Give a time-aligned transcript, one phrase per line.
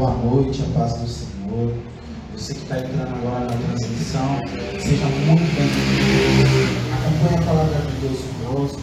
[0.00, 1.74] Boa noite, a paz do Senhor.
[2.32, 4.40] Você que está entrando agora na transmissão,
[4.80, 6.48] seja muito bem-vindo.
[6.94, 8.80] Acompanhe a palavra de Deus conosco.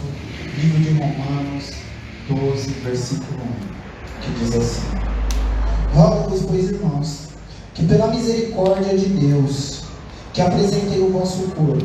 [0.61, 1.71] Livro de Romanos
[2.29, 4.81] 12, versículo 1, que diz assim:
[5.95, 7.29] Rogo-vos, pois, irmãos,
[7.73, 9.85] que pela misericórdia de Deus,
[10.35, 11.83] que apresentei o vosso corpo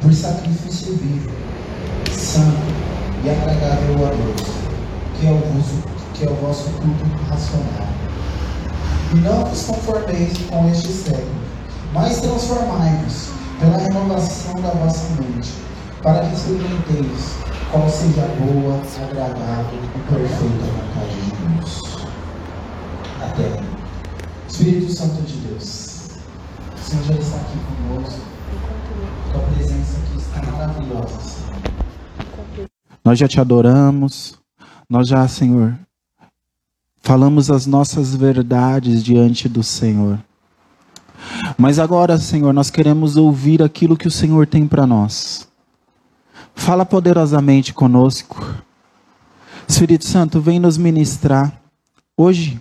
[0.00, 1.30] por sacrifício vivo,
[2.10, 2.66] santo
[3.24, 4.48] e agradável a Deus,
[5.20, 5.82] que é o vosso,
[6.14, 7.95] que é o vosso culto racional.
[9.14, 11.40] Não vos conformeis com este século,
[11.92, 15.52] mas transformai-vos pela renovação da vossa mente,
[16.02, 17.36] para que experimenteis
[17.70, 21.80] qual seja a boa, agradável e perfeita vontade de Deus.
[23.22, 23.76] Até.
[24.48, 26.08] Espírito Santo de Deus,
[26.74, 28.20] o Senhor já está aqui conosco.
[29.32, 32.68] Tua presença aqui está maravilhosa, Senhor.
[33.04, 34.38] Nós já te adoramos,
[34.88, 35.78] nós já, Senhor,
[37.06, 40.18] falamos as nossas verdades diante do Senhor.
[41.56, 45.46] Mas agora, Senhor, nós queremos ouvir aquilo que o Senhor tem para nós.
[46.52, 48.44] Fala poderosamente conosco.
[49.68, 51.52] Espírito Santo, vem nos ministrar.
[52.16, 52.60] Hoje,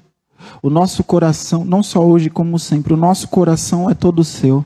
[0.62, 4.64] o nosso coração, não só hoje como sempre, o nosso coração é todo seu.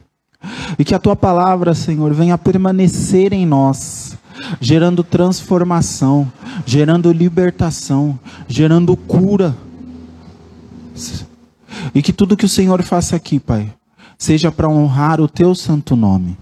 [0.77, 4.17] E que a tua palavra, Senhor, venha permanecer em nós,
[4.59, 6.29] gerando transformação,
[6.65, 9.55] gerando libertação, gerando cura.
[11.93, 13.71] E que tudo que o Senhor faça aqui, Pai,
[14.17, 16.37] seja para honrar o teu santo nome.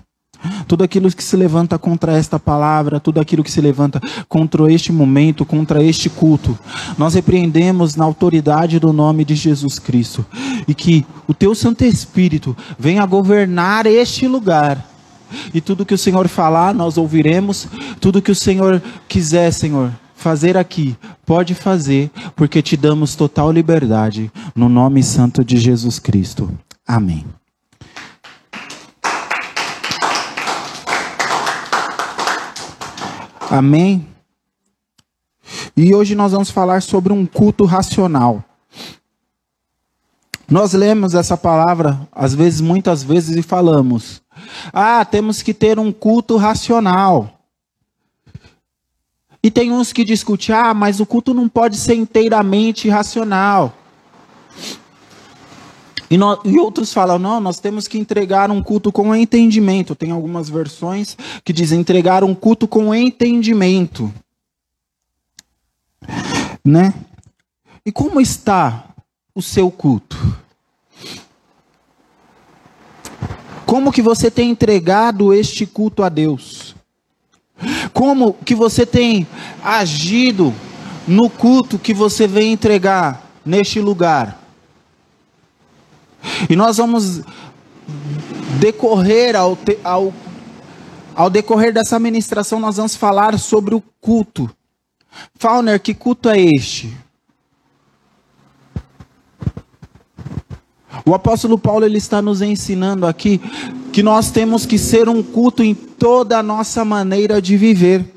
[0.67, 3.99] Tudo aquilo que se levanta contra esta palavra, tudo aquilo que se levanta
[4.29, 6.57] contra este momento, contra este culto,
[6.97, 10.25] nós repreendemos na autoridade do nome de Jesus Cristo.
[10.67, 14.85] E que o teu Santo Espírito venha governar este lugar.
[15.53, 17.67] E tudo que o Senhor falar, nós ouviremos.
[17.99, 24.31] Tudo que o Senhor quiser, Senhor, fazer aqui, pode fazer, porque te damos total liberdade.
[24.53, 26.49] No nome santo de Jesus Cristo.
[26.85, 27.23] Amém.
[33.49, 34.05] Amém?
[35.75, 38.43] E hoje nós vamos falar sobre um culto racional.
[40.49, 44.21] Nós lemos essa palavra, às vezes, muitas vezes, e falamos:
[44.73, 47.36] ah, temos que ter um culto racional.
[49.41, 53.73] E tem uns que discutem: ah, mas o culto não pode ser inteiramente racional.
[56.09, 56.15] E,
[56.45, 59.93] e, outros falam, não, nós temos que entregar um culto com entendimento.
[59.93, 64.11] Tem algumas versões que dizem entregar um culto com entendimento.
[66.63, 66.93] Né?
[67.85, 68.85] E como está
[69.35, 70.17] o seu culto?
[73.65, 76.66] Como que você tem entregado este culto a Deus?
[77.97, 79.25] Como que você tem
[79.63, 80.53] agido
[81.07, 84.39] no culto que você vem entregar neste lugar?
[86.47, 87.23] E nós vamos
[88.59, 90.13] decorrer ao, ao,
[91.15, 94.47] ao decorrer dessa ministração, nós vamos falar sobre o culto.
[95.33, 96.95] Fauner, que culto é este?
[101.07, 103.39] O apóstolo Paulo ele está nos ensinando aqui
[103.93, 108.13] que nós temos que ser um culto em toda a nossa maneira de viver.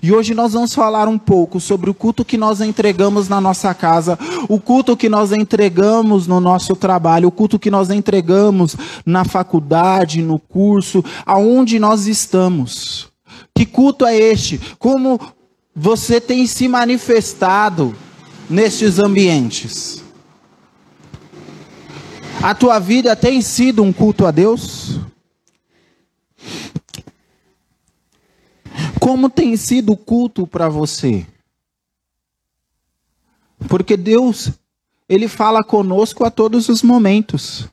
[0.00, 3.74] E hoje nós vamos falar um pouco sobre o culto que nós entregamos na nossa
[3.74, 4.16] casa,
[4.48, 10.22] o culto que nós entregamos no nosso trabalho, o culto que nós entregamos na faculdade,
[10.22, 13.08] no curso, aonde nós estamos.
[13.52, 14.60] Que culto é este?
[14.78, 15.18] Como
[15.74, 17.96] você tem se manifestado
[18.48, 20.06] nestes ambientes?
[22.42, 25.00] A tua vida tem sido um culto a Deus?
[29.00, 31.26] Como tem sido o culto para você?
[33.68, 34.52] Porque Deus,
[35.08, 37.68] Ele fala conosco a todos os momentos.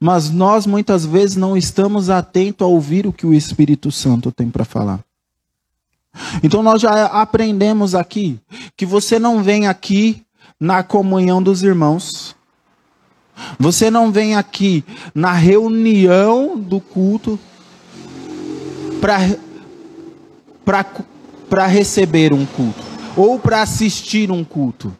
[0.00, 4.50] Mas nós muitas vezes não estamos atentos a ouvir o que o Espírito Santo tem
[4.50, 5.00] para falar.
[6.42, 8.40] Então nós já aprendemos aqui
[8.76, 10.22] que você não vem aqui
[10.58, 12.34] na comunhão dos irmãos.
[13.58, 14.84] Você não vem aqui
[15.14, 17.38] na reunião do culto
[19.00, 19.36] para
[21.66, 22.82] receber um culto
[23.16, 24.94] ou para assistir um culto.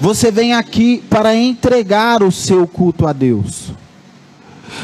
[0.00, 3.72] Você vem aqui para entregar o seu culto a Deus.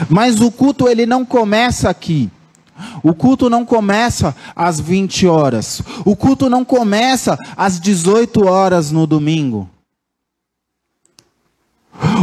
[0.09, 2.31] Mas o culto ele não começa aqui.
[3.03, 5.83] O culto não começa às 20 horas.
[6.05, 9.69] O culto não começa às 18 horas no domingo.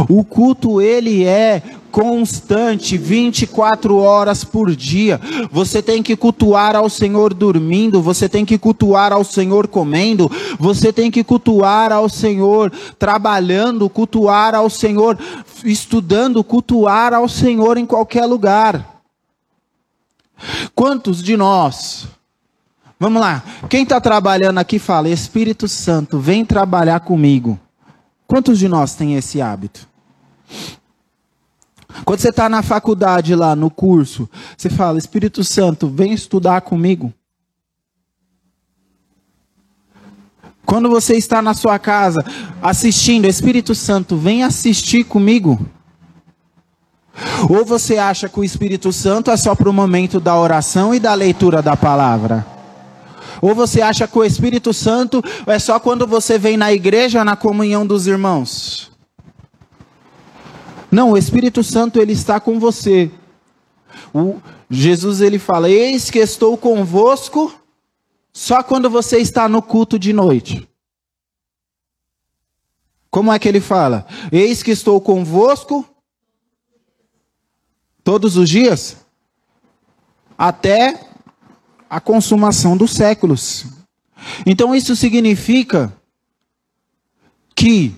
[0.08, 5.20] O culto ele é constante, 24 horas por dia.
[5.50, 10.92] Você tem que cultuar ao Senhor dormindo, você tem que cultuar ao Senhor comendo, você
[10.92, 15.18] tem que cultuar ao Senhor trabalhando, cultuar ao Senhor
[15.64, 19.02] estudando, cultuar ao Senhor em qualquer lugar.
[20.74, 22.08] Quantos de nós
[23.02, 23.42] Vamos lá.
[23.70, 27.58] Quem está trabalhando aqui fala: Espírito Santo, vem trabalhar comigo.
[28.26, 29.88] Quantos de nós tem esse hábito?
[32.04, 37.12] Quando você está na faculdade lá, no curso, você fala: Espírito Santo, vem estudar comigo.
[40.64, 42.24] Quando você está na sua casa
[42.62, 45.58] assistindo, Espírito Santo, vem assistir comigo.
[47.48, 51.00] Ou você acha que o Espírito Santo é só para o momento da oração e
[51.00, 52.46] da leitura da palavra?
[53.42, 57.34] Ou você acha que o Espírito Santo é só quando você vem na igreja, na
[57.36, 58.89] comunhão dos irmãos?
[60.90, 63.10] Não, o Espírito Santo ele está com você.
[64.12, 67.54] O, Jesus ele fala: Eis que estou convosco
[68.32, 70.68] só quando você está no culto de noite.
[73.10, 74.06] Como é que ele fala?
[74.30, 75.84] Eis que estou convosco
[78.04, 78.96] todos os dias
[80.38, 81.08] até
[81.88, 83.66] a consumação dos séculos.
[84.46, 85.92] Então isso significa
[87.54, 87.94] que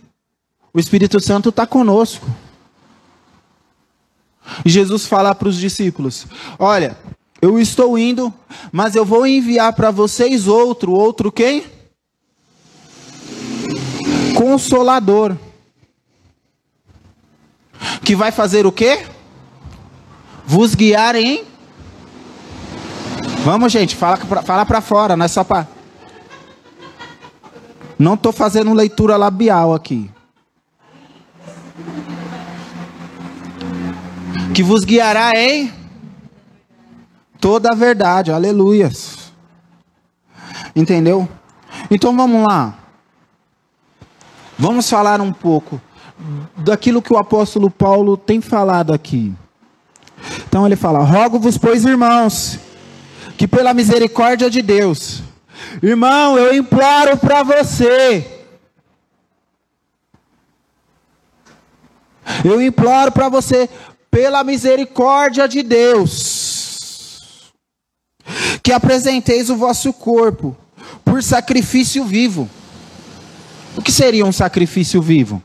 [0.72, 2.26] o Espírito Santo está conosco.
[4.64, 6.26] Jesus fala para os discípulos:
[6.58, 6.96] Olha,
[7.40, 8.32] eu estou indo,
[8.70, 11.64] mas eu vou enviar para vocês outro, outro quem?
[14.34, 15.36] Consolador.
[18.04, 19.06] Que vai fazer o quê?
[20.44, 21.44] Vos guiar em
[23.44, 25.66] Vamos, gente, fala, fala para fora, não é só para.
[27.98, 30.08] Não estou fazendo leitura labial aqui.
[34.54, 35.72] Que vos guiará em
[37.40, 39.32] toda a verdade, aleluias.
[40.74, 41.28] Entendeu?
[41.90, 42.78] Então vamos lá.
[44.58, 45.80] Vamos falar um pouco
[46.56, 49.34] daquilo que o apóstolo Paulo tem falado aqui.
[50.46, 52.58] Então ele fala: Rogo-vos, pois, irmãos
[53.42, 55.20] que pela misericórdia de Deus,
[55.82, 58.44] irmão, eu imploro para você,
[62.44, 63.68] eu imploro para você,
[64.12, 67.50] pela misericórdia de Deus,
[68.62, 70.54] que apresenteis o vosso corpo
[71.02, 72.48] por sacrifício vivo.
[73.74, 75.42] O que seria um sacrifício vivo?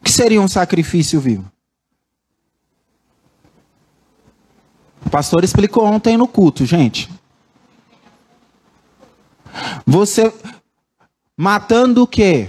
[0.00, 1.50] O que seria um sacrifício vivo?
[5.04, 7.10] O pastor explicou ontem no culto, gente.
[9.84, 10.32] Você
[11.36, 12.48] matando o quê?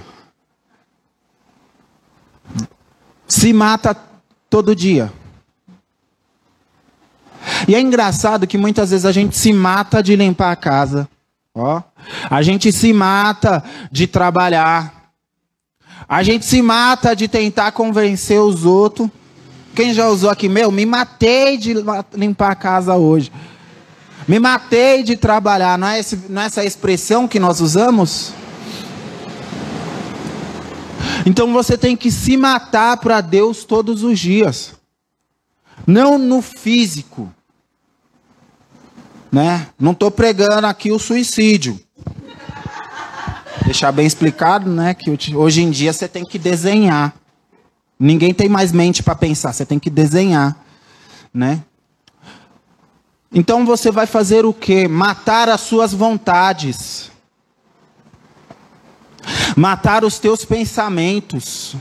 [3.28, 3.96] Se mata
[4.50, 5.12] todo dia.
[7.68, 11.10] E é engraçado que muitas vezes a gente se mata de limpar a casa.
[11.54, 11.82] Ó.
[12.30, 15.12] A gente se mata de trabalhar.
[16.08, 19.10] A gente se mata de tentar convencer os outros.
[19.76, 21.76] Quem já usou aqui, meu, me matei de
[22.14, 23.32] limpar a casa hoje.
[24.28, 25.78] Me matei de trabalhar.
[25.78, 28.34] Não é, esse, não é essa expressão que nós usamos?
[31.28, 34.76] Então você tem que se matar para Deus todos os dias.
[35.86, 37.30] Não no físico.
[39.30, 39.68] Né?
[39.78, 41.78] Não estou pregando aqui o suicídio.
[43.66, 44.94] Deixar bem explicado, né?
[44.94, 47.14] Que hoje em dia você tem que desenhar.
[48.00, 50.56] Ninguém tem mais mente para pensar, você tem que desenhar,
[51.34, 51.62] né?
[53.34, 54.88] Então você vai fazer o quê?
[54.88, 56.97] Matar as suas vontades.
[59.58, 61.76] Matar os teus pensamentos.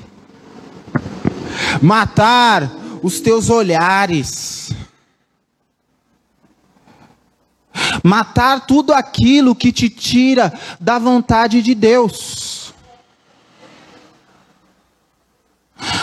[1.82, 4.70] Matar os teus olhares.
[8.02, 12.72] Matar tudo aquilo que te tira da vontade de Deus.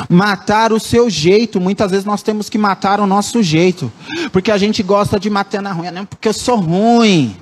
[0.07, 1.59] Matar o seu jeito.
[1.59, 3.91] Muitas vezes nós temos que matar o nosso jeito.
[4.31, 7.35] Porque a gente gosta de matar na ruim, não porque eu sou ruim.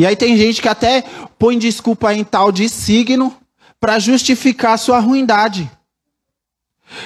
[0.00, 1.04] E aí tem gente que até
[1.38, 3.36] põe desculpa em tal de signo
[3.78, 5.70] para justificar a sua ruindade.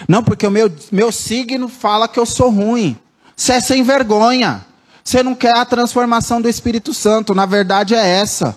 [0.09, 2.97] Não, porque o meu, meu signo fala que eu sou ruim.
[3.35, 4.65] Você é sem vergonha.
[5.03, 7.35] Você não quer a transformação do Espírito Santo.
[7.35, 8.57] Na verdade é essa.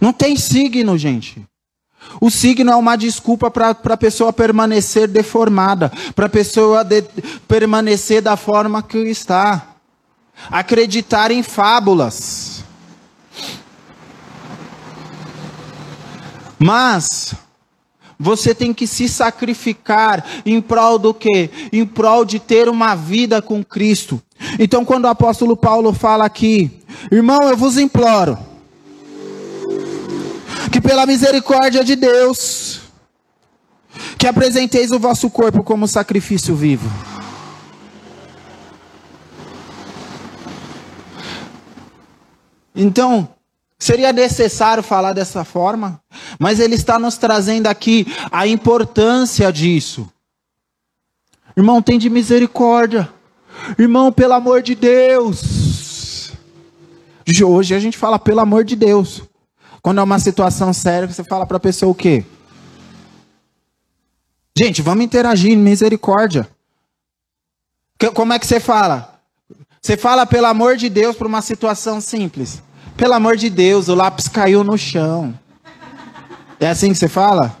[0.00, 1.40] Não tem signo, gente.
[2.20, 7.00] O signo é uma desculpa para a pessoa permanecer deformada, para a pessoa de,
[7.46, 9.73] permanecer da forma que está.
[10.50, 12.64] Acreditar em fábulas.
[16.58, 17.34] Mas
[18.18, 21.50] você tem que se sacrificar em prol do quê?
[21.72, 24.22] Em prol de ter uma vida com Cristo.
[24.58, 26.70] Então, quando o apóstolo Paulo fala aqui,
[27.10, 28.38] irmão, eu vos imploro,
[30.70, 32.80] que pela misericórdia de Deus,
[34.18, 36.88] que apresenteis o vosso corpo como sacrifício vivo.
[42.74, 43.28] Então,
[43.78, 46.00] seria necessário falar dessa forma,
[46.38, 50.10] mas ele está nos trazendo aqui a importância disso.
[51.56, 53.08] Irmão, tem de misericórdia.
[53.78, 56.32] Irmão, pelo amor de Deus.
[57.44, 59.22] Hoje a gente fala pelo amor de Deus.
[59.80, 62.24] Quando é uma situação séria, você fala para a pessoa o quê?
[64.58, 66.48] Gente, vamos interagir, misericórdia.
[68.14, 69.13] Como é que você fala?
[69.84, 72.62] Você fala pelo amor de Deus para uma situação simples.
[72.96, 75.38] Pelo amor de Deus, o lápis caiu no chão.
[76.58, 77.54] É assim que você fala?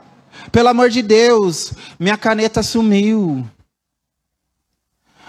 [0.50, 3.46] Pelo amor de Deus, minha caneta sumiu.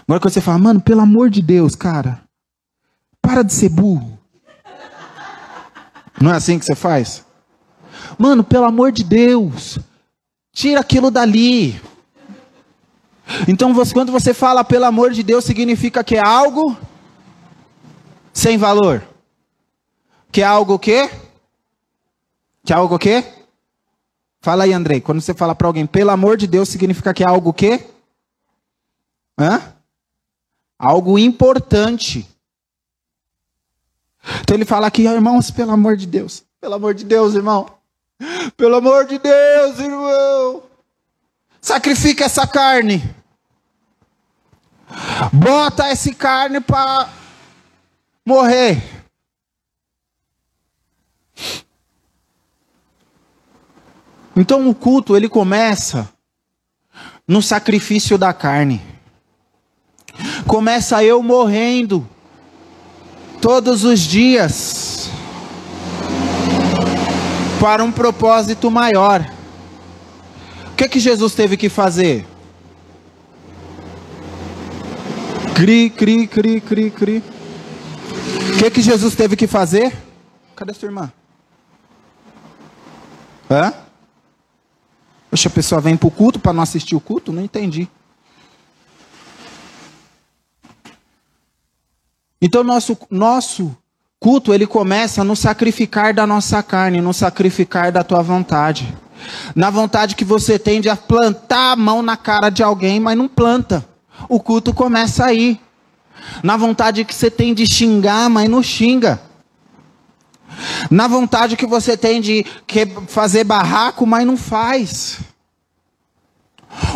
[0.08, 2.22] Agora quando você fala, mano, pelo amor de Deus, cara,
[3.22, 4.18] para de ser burro.
[6.22, 7.25] Não é assim que você faz?
[8.18, 9.78] Mano, pelo amor de Deus,
[10.54, 11.78] tira aquilo dali.
[13.48, 16.77] Então, você, quando você fala pelo amor de Deus, significa que é algo
[18.34, 19.03] sem valor.
[20.32, 21.10] Que é algo o quê?
[22.63, 23.24] Que é algo o quê?
[24.41, 25.01] Fala aí, Andrei.
[25.01, 27.84] Quando você fala para alguém, pelo amor de Deus, significa que é algo o quê?
[29.39, 29.62] Hã?
[30.77, 32.27] Algo importante.
[34.41, 36.44] Então ele fala aqui, irmãos, pelo amor de Deus.
[36.60, 37.67] Pelo amor de Deus, irmão.
[38.58, 40.63] Pelo amor de Deus, irmão.
[41.65, 43.01] Sacrifica essa carne.
[45.34, 47.10] Bota essa carne para
[48.24, 48.84] morrer.
[54.36, 56.07] Então o culto ele começa
[57.27, 58.79] no sacrifício da carne.
[60.45, 62.07] Começa eu morrendo
[63.41, 65.10] todos os dias
[67.60, 69.35] para um propósito maior.
[70.75, 72.25] O que que Jesus teve que fazer?
[75.55, 77.24] Cri, cri, cri, cri, cri.
[78.53, 79.96] O que que Jesus teve que fazer?
[80.53, 81.13] Cadê sua irmã?
[83.50, 83.74] Hã?
[85.32, 87.32] Poxa, a pessoa vem para o culto para não assistir o culto?
[87.32, 87.88] Não entendi.
[92.41, 93.74] Então nosso nosso
[94.20, 98.94] culto ele começa no sacrificar da nossa carne, no sacrificar da tua vontade.
[99.55, 103.27] Na vontade que você tem de plantar a mão na cara de alguém, mas não
[103.27, 103.86] planta.
[104.29, 105.60] O culto começa aí.
[106.41, 109.22] Na vontade que você tem de xingar, mas não xinga.
[110.89, 112.46] Na vontade que você tem de
[113.08, 115.20] fazer barraco, mas não faz.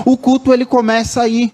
[0.05, 1.53] O culto ele começa aí.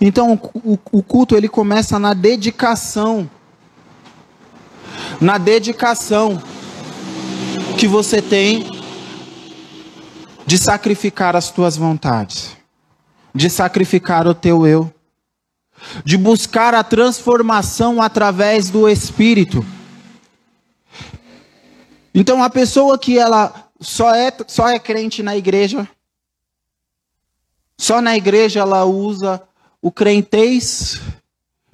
[0.00, 3.28] Então o, o culto ele começa na dedicação.
[5.20, 6.42] Na dedicação
[7.78, 8.70] que você tem
[10.46, 12.56] de sacrificar as tuas vontades,
[13.34, 14.92] de sacrificar o teu eu,
[16.04, 19.64] de buscar a transformação através do Espírito.
[22.14, 25.88] Então a pessoa que ela só é, só é crente na igreja,
[27.78, 29.42] só na igreja ela usa
[29.82, 31.00] o crentez.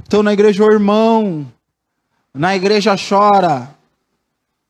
[0.07, 1.47] Então na igreja o irmão,
[2.33, 3.75] na igreja chora.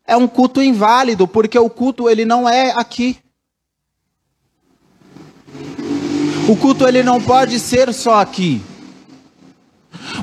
[0.07, 3.19] É um culto inválido, porque o culto ele não é aqui.
[6.49, 8.63] O culto ele não pode ser só aqui.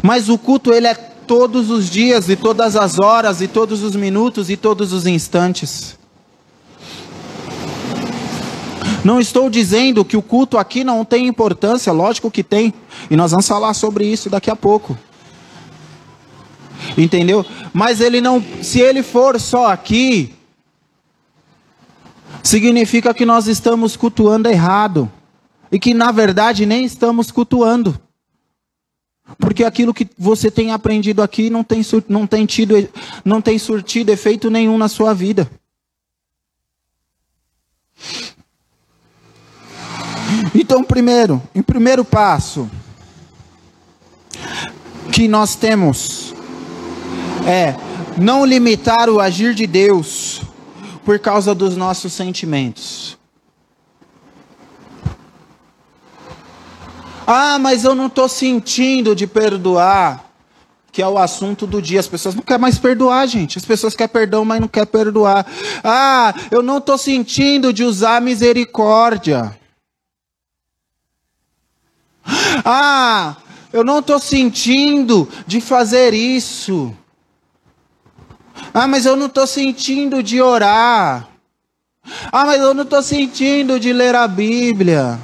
[0.01, 3.95] Mas o culto ele é todos os dias e todas as horas e todos os
[3.95, 5.97] minutos e todos os instantes.
[9.03, 12.73] Não estou dizendo que o culto aqui não tem importância, lógico que tem.
[13.09, 14.97] E nós vamos falar sobre isso daqui a pouco.
[16.97, 17.45] Entendeu?
[17.73, 20.33] Mas ele não, se ele for só aqui,
[22.41, 25.11] significa que nós estamos cultuando errado.
[25.71, 27.99] E que na verdade nem estamos cultuando.
[29.39, 32.87] Porque aquilo que você tem aprendido aqui não tem, não tem, tido,
[33.25, 35.49] não tem surtido efeito nenhum na sua vida.
[40.55, 42.69] Então, primeiro, em primeiro passo,
[45.11, 46.33] que nós temos
[47.45, 47.75] é
[48.17, 50.41] não limitar o agir de Deus
[51.03, 53.17] por causa dos nossos sentimentos.
[57.25, 60.31] Ah, mas eu não estou sentindo de perdoar.
[60.91, 61.99] que é o assunto do dia.
[61.99, 63.57] As pessoas não querem mais perdoar, gente.
[63.57, 65.43] As pessoas querem perdão, mas não querem perdoar.
[65.83, 69.57] Ah, eu não estou sentindo de usar misericórdia.
[72.63, 73.35] Ah,
[73.73, 76.95] eu não estou sentindo de fazer isso.
[78.73, 81.27] Ah, mas eu não estou sentindo de orar.
[82.31, 85.19] Ah, mas eu não estou sentindo de ler a Bíblia.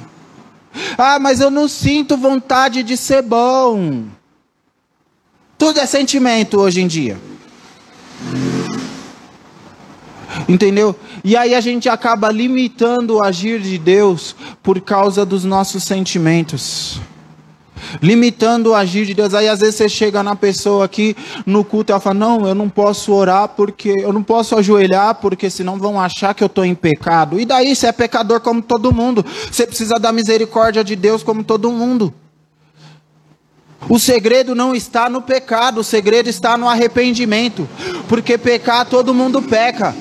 [0.98, 4.04] Ah, mas eu não sinto vontade de ser bom.
[5.56, 7.18] Tudo é sentimento hoje em dia.
[10.48, 10.94] Entendeu?
[11.22, 17.00] E aí a gente acaba limitando o agir de Deus por causa dos nossos sentimentos
[18.02, 19.34] limitando o agir de Deus.
[19.34, 21.16] Aí às vezes você chega na pessoa aqui
[21.46, 25.16] no culto e ela fala: Não, eu não posso orar porque eu não posso ajoelhar
[25.16, 27.40] porque senão vão achar que eu estou em pecado.
[27.40, 29.24] E daí você é pecador como todo mundo.
[29.50, 32.12] Você precisa da misericórdia de Deus como todo mundo.
[33.88, 37.68] O segredo não está no pecado, o segredo está no arrependimento.
[38.08, 39.94] Porque pecar todo mundo peca.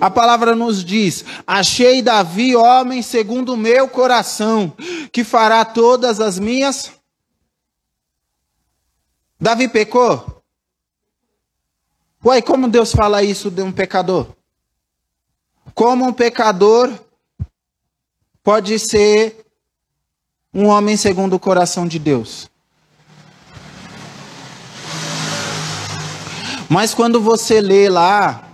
[0.00, 4.72] A palavra nos diz: Achei Davi, homem segundo o meu coração,
[5.12, 6.92] que fará todas as minhas.
[9.40, 10.42] Davi pecou?
[12.24, 14.28] Uai, como Deus fala isso de um pecador?
[15.74, 16.90] Como um pecador
[18.42, 19.44] pode ser
[20.52, 22.48] um homem segundo o coração de Deus?
[26.68, 28.48] Mas quando você lê lá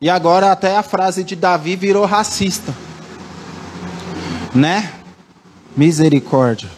[0.00, 2.74] e agora até a frase de Davi virou racista.
[4.54, 4.92] Né?
[5.76, 6.70] Misericórdia.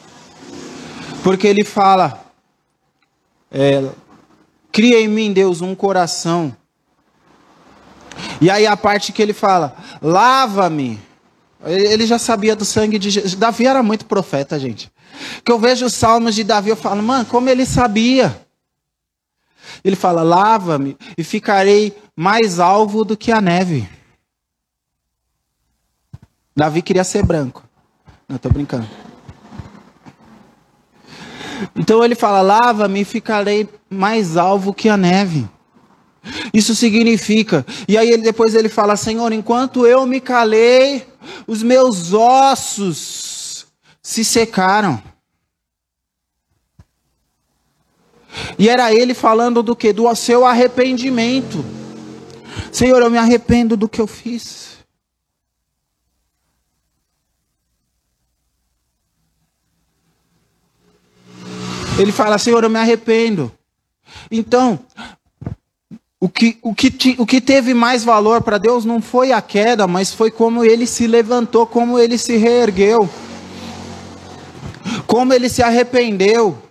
[1.23, 2.25] Porque ele fala:
[3.50, 3.85] é,
[4.73, 6.55] Cria em mim, Deus, um coração.
[8.41, 11.00] E aí a parte que ele fala: Lava-me.
[11.65, 13.35] Ele já sabia do sangue de Jesus.
[13.35, 14.91] Davi era muito profeta, gente.
[15.45, 18.35] Que eu vejo os salmos de Davi, eu falo, mano, como ele sabia.
[19.85, 23.89] Ele fala: Lava-me e ficarei mais alvo do que a neve.
[26.55, 27.63] Davi queria ser branco.
[28.29, 28.87] Não, estou brincando.
[31.75, 35.49] Então ele fala: Lava-me e ficarei mais alvo que a neve.
[36.53, 37.64] Isso significa.
[37.88, 41.07] E aí ele, depois ele fala: Senhor, enquanto eu me calei,
[41.47, 43.66] os meus ossos
[44.03, 45.03] se secaram.
[48.59, 49.92] E era ele falando do que?
[49.92, 51.64] Do seu arrependimento.
[52.72, 54.70] Senhor, eu me arrependo do que eu fiz.
[61.98, 63.53] Ele fala, Senhor, eu me arrependo.
[64.31, 64.81] Então,
[66.18, 69.87] o que, o que, o que teve mais valor para Deus não foi a queda,
[69.87, 73.09] mas foi como ele se levantou, como ele se reergueu,
[75.07, 76.69] como ele se arrependeu.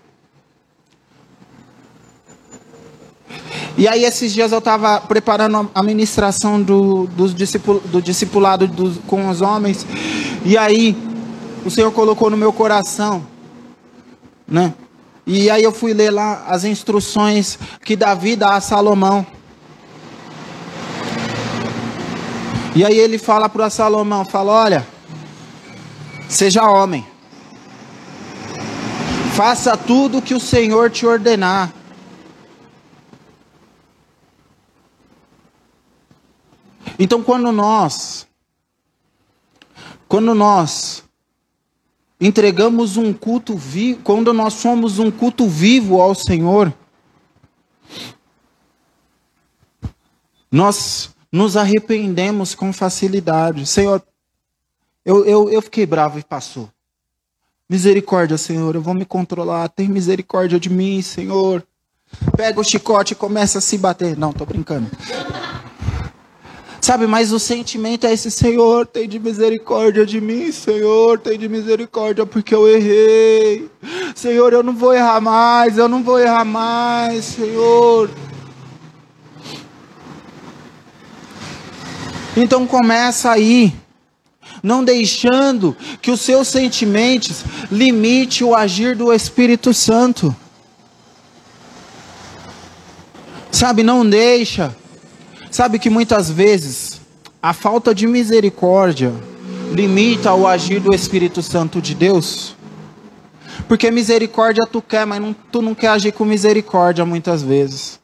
[3.80, 9.00] E aí, esses dias eu estava preparando a ministração do, do, discipul, do discipulado do,
[9.04, 9.88] com os homens.
[10.44, 10.98] E aí,
[11.64, 13.26] o Senhor colocou no meu coração,
[14.46, 14.74] né?
[15.26, 19.26] E aí eu fui ler lá as instruções que Davi dá a Salomão.
[22.76, 24.88] E aí ele fala para Salomão, fala, olha,
[26.28, 27.08] seja homem.
[29.36, 31.72] Faça tudo o que o Senhor te ordenar.
[37.02, 38.28] Então, quando nós,
[40.06, 41.02] quando nós
[42.20, 46.74] entregamos um culto vivo, quando nós somos um culto vivo ao Senhor,
[50.52, 53.66] nós nos arrependemos com facilidade.
[53.66, 54.04] Senhor,
[55.06, 56.70] eu, eu, eu fiquei bravo e passou.
[57.70, 59.70] Misericórdia, Senhor, eu vou me controlar.
[59.70, 61.66] Tem misericórdia de mim, Senhor.
[62.36, 64.18] Pega o chicote e começa a se bater.
[64.18, 64.90] Não, tô brincando.
[66.82, 71.50] Sabe, mas o sentimento é esse: Senhor, tem de misericórdia de mim, Senhor, tem de
[71.50, 73.70] misericórdia porque eu errei.
[74.16, 78.10] Senhor, eu não vou errar mais, eu não vou errar mais, Senhor.
[82.36, 83.74] Então começa aí,
[84.64, 90.34] não deixando que os seus sentimentos limite o agir do Espírito Santo.
[93.52, 94.74] Sabe, não deixa
[95.52, 97.02] Sabe que muitas vezes
[97.42, 99.14] a falta de misericórdia
[99.72, 102.56] limita o agir do Espírito Santo de Deus?
[103.68, 108.00] Porque misericórdia tu quer, mas não, tu não quer agir com misericórdia muitas vezes.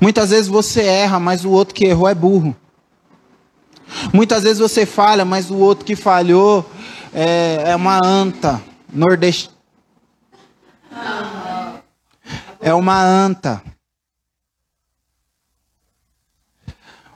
[0.00, 2.56] Muitas vezes você erra, mas o outro que errou é burro.
[4.12, 6.64] Muitas vezes você falha, mas o outro que falhou
[7.12, 9.54] é, é uma anta nordestina.
[12.60, 13.62] É uma anta.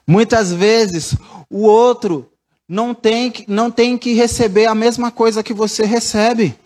[0.07, 1.17] Muitas vezes
[1.51, 2.31] o outro
[2.69, 6.57] não tem, não tem que receber a mesma coisa que você recebe.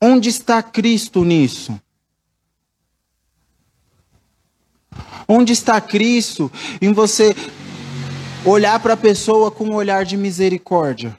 [0.00, 1.78] Onde está Cristo nisso?
[5.28, 7.36] Onde está Cristo em você
[8.44, 11.16] olhar para a pessoa com um olhar de misericórdia?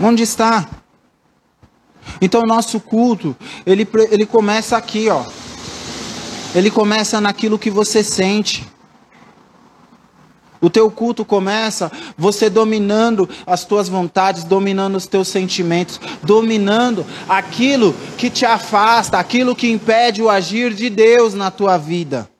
[0.00, 0.81] Onde está?
[2.20, 5.24] Então, o nosso culto, ele, ele começa aqui, ó.
[6.54, 8.70] Ele começa naquilo que você sente.
[10.62, 17.92] O teu culto começa você dominando as tuas vontades, dominando os teus sentimentos, dominando aquilo
[18.16, 22.30] que te afasta, aquilo que impede o agir de Deus na tua vida.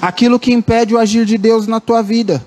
[0.00, 2.46] Aquilo que impede o agir de Deus na tua vida.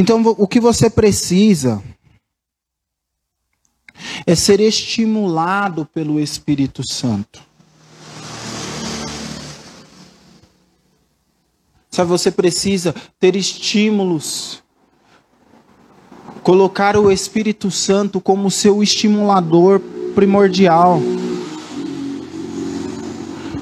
[0.00, 1.82] Então, o que você precisa
[4.24, 7.42] é ser estimulado pelo Espírito Santo.
[11.90, 14.62] Sabe, você precisa ter estímulos.
[16.44, 19.80] Colocar o Espírito Santo como seu estimulador
[20.14, 21.00] primordial.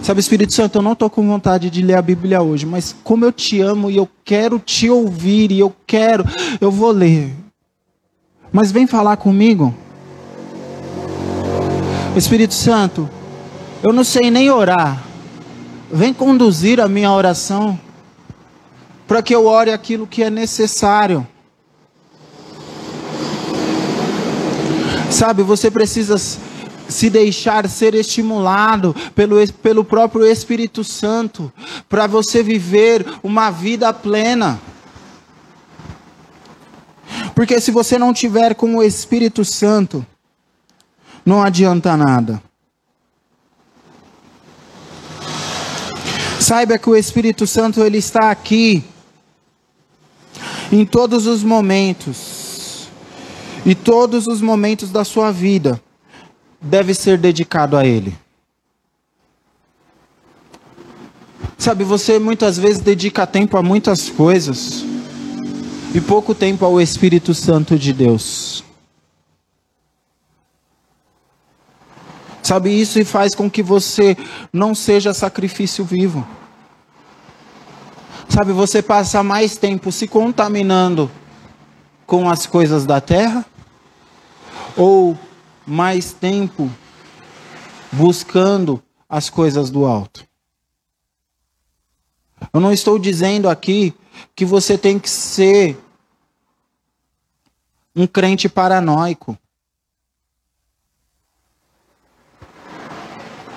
[0.07, 3.25] Sabe, Espírito Santo, eu não estou com vontade de ler a Bíblia hoje, mas como
[3.25, 6.25] eu te amo e eu quero te ouvir e eu quero,
[6.61, 7.35] eu vou ler.
[8.53, 9.75] Mas vem falar comigo.
[12.15, 13.11] Espírito Santo,
[13.83, 15.03] eu não sei nem orar.
[15.91, 17.77] Vem conduzir a minha oração
[19.09, 21.27] para que eu ore aquilo que é necessário.
[25.11, 26.17] Sabe, você precisa
[26.89, 31.53] se deixar ser estimulado pelo, pelo próprio Espírito Santo,
[31.89, 34.61] para você viver uma vida plena.
[37.35, 40.05] Porque se você não tiver com o Espírito Santo,
[41.25, 42.43] não adianta nada.
[46.41, 48.85] Saiba que o Espírito Santo ele está aqui
[50.71, 52.89] em todos os momentos.
[53.65, 55.81] E todos os momentos da sua vida
[56.61, 58.17] deve ser dedicado a Ele.
[61.59, 64.85] Sabe, você muitas vezes dedica tempo a muitas coisas
[65.95, 68.63] e pouco tempo ao Espírito Santo de Deus.
[72.43, 74.17] Sabe, isso faz com que você
[74.53, 76.25] não seja sacrifício vivo.
[78.29, 81.11] Sabe, você passa mais tempo se contaminando
[82.07, 83.45] com as coisas da terra
[84.77, 85.19] ou
[85.67, 86.71] mais tempo
[87.93, 90.27] buscando as coisas do alto.
[92.53, 93.95] Eu não estou dizendo aqui
[94.35, 95.77] que você tem que ser
[97.95, 99.37] um crente paranoico.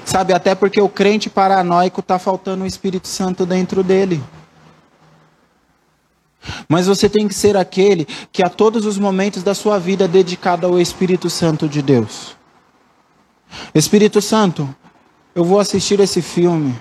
[0.06, 4.24] Sabe, até porque o crente paranoico está faltando o Espírito Santo dentro dele.
[6.67, 10.08] Mas você tem que ser aquele que a todos os momentos da sua vida é
[10.08, 12.36] dedicado ao Espírito Santo de Deus.
[13.73, 14.73] Espírito Santo,
[15.36, 16.75] eu vou assistir esse filme.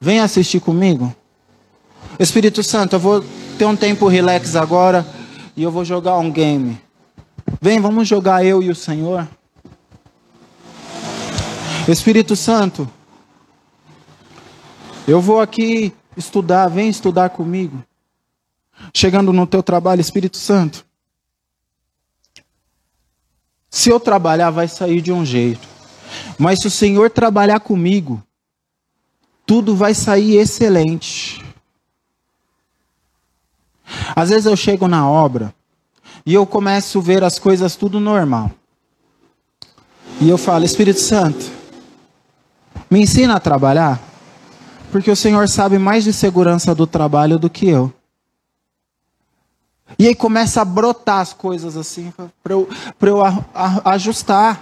[0.00, 1.14] Vem assistir comigo.
[2.18, 3.24] Espírito Santo, eu vou
[3.56, 5.06] ter um tempo relax agora
[5.56, 6.80] e eu vou jogar um game.
[7.60, 9.26] Vem, vamos jogar eu e o Senhor.
[11.88, 12.88] Espírito Santo,
[15.06, 17.82] eu vou aqui estudar, vem estudar comigo
[18.94, 20.84] chegando no teu trabalho, Espírito Santo.
[23.70, 25.66] Se eu trabalhar, vai sair de um jeito.
[26.38, 28.22] Mas se o Senhor trabalhar comigo,
[29.46, 31.42] tudo vai sair excelente.
[34.14, 35.54] Às vezes eu chego na obra
[36.24, 38.50] e eu começo a ver as coisas tudo normal.
[40.20, 41.50] E eu falo, Espírito Santo,
[42.90, 44.00] me ensina a trabalhar,
[44.90, 47.92] porque o Senhor sabe mais de segurança do trabalho do que eu.
[49.98, 52.68] E aí começa a brotar as coisas assim, para eu,
[53.00, 54.60] eu a, a, ajustar.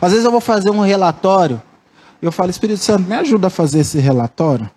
[0.00, 1.62] Às vezes eu vou fazer um relatório,
[2.20, 4.70] eu falo, Espírito Santo, me ajuda a fazer esse relatório.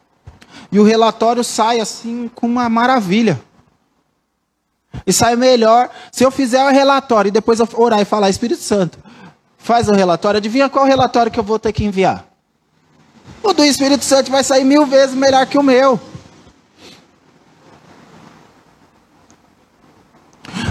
[0.72, 3.40] E o relatório sai assim com uma maravilha.
[5.06, 5.90] E sai melhor.
[6.12, 9.00] Se eu fizer o relatório e depois eu orar e falar, Espírito Santo,
[9.58, 12.26] faz o relatório, adivinha qual relatório que eu vou ter que enviar?
[13.44, 16.00] O do Espírito Santo vai sair mil vezes melhor que o meu.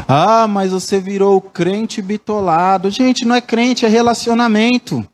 [0.09, 2.91] Ah, mas você virou crente bitolado.
[2.91, 5.07] Gente, não é crente, é relacionamento.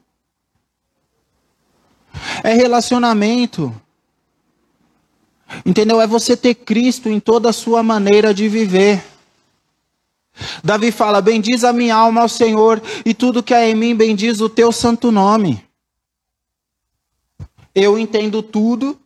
[2.43, 3.75] É relacionamento.
[5.65, 6.01] Entendeu?
[6.01, 9.03] É você ter Cristo em toda a sua maneira de viver.
[10.63, 14.41] Davi fala: Bendiz a minha alma ao Senhor, e tudo que há em mim bendiz
[14.41, 15.63] o teu santo nome.
[17.75, 18.99] Eu entendo tudo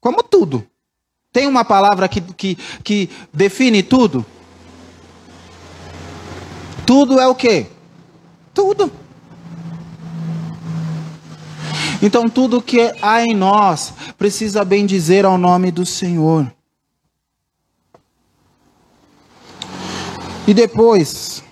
[0.00, 0.66] como tudo.
[1.32, 4.24] Tem uma palavra que, que, que define tudo?
[6.88, 7.66] Tudo é o quê?
[8.54, 8.90] Tudo.
[12.00, 16.50] Então tudo que há em nós precisa bem dizer ao nome do Senhor.
[20.46, 21.44] E depois,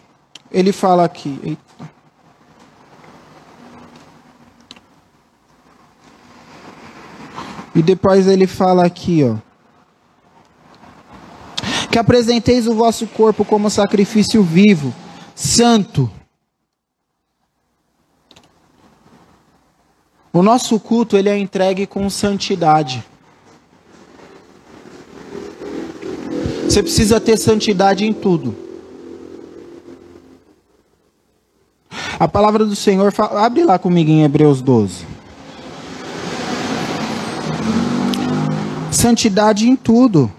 [0.51, 1.39] ele fala aqui.
[1.45, 1.91] Eita.
[7.75, 9.37] E depois ele fala aqui, ó.
[11.91, 14.95] Que apresenteis o vosso corpo como sacrifício vivo,
[15.37, 16.11] santo.
[20.33, 23.05] O nosso culto ele é entregue com santidade.
[26.65, 28.57] Você precisa ter santidade em tudo.
[32.19, 35.07] A palavra do Senhor, fala, abre lá comigo em Hebreus 12.
[38.91, 40.33] Santidade em tudo.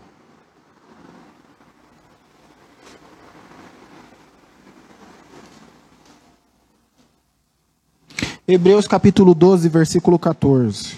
[8.50, 10.96] Hebreus capítulo 12, versículo 14.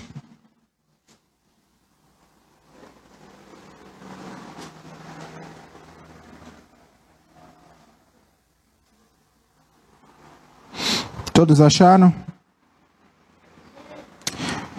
[11.33, 12.13] Todos acharam?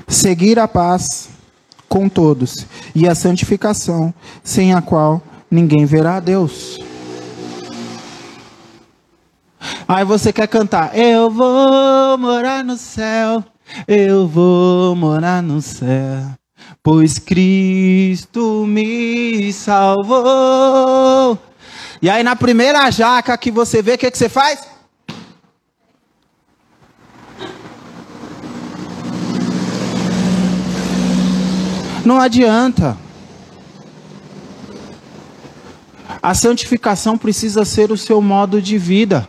[0.06, 1.28] Seguir a paz
[1.88, 6.78] com todos e a santificação, sem a qual ninguém verá a Deus.
[9.92, 13.42] Aí você quer cantar: Eu vou morar no céu,
[13.88, 16.30] eu vou morar no céu,
[16.80, 21.36] pois Cristo me salvou.
[22.00, 24.60] E aí na primeira jaca que você vê, o que, que você faz?
[32.04, 32.96] Não adianta.
[36.22, 39.28] A santificação precisa ser o seu modo de vida.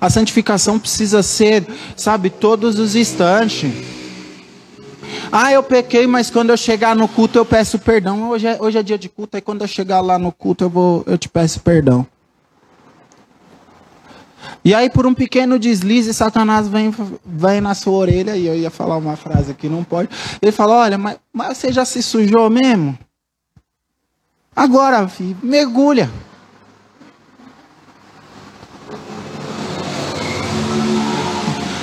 [0.00, 3.70] A santificação precisa ser, sabe, todos os instantes.
[5.32, 8.30] Ah, eu pequei, mas quando eu chegar no culto eu peço perdão.
[8.30, 10.70] Hoje é, hoje é dia de culto, aí quando eu chegar lá no culto eu,
[10.70, 12.06] vou, eu te peço perdão.
[14.64, 16.92] E aí, por um pequeno deslize, Satanás vem,
[17.24, 20.08] vem na sua orelha, e eu ia falar uma frase que não pode.
[20.42, 22.98] Ele fala: Olha, mas, mas você já se sujou mesmo?
[24.54, 26.10] Agora, filho, mergulha.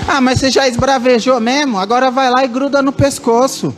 [0.07, 1.79] Ah, mas você já esbravejou mesmo?
[1.79, 3.75] Agora vai lá e gruda no pescoço.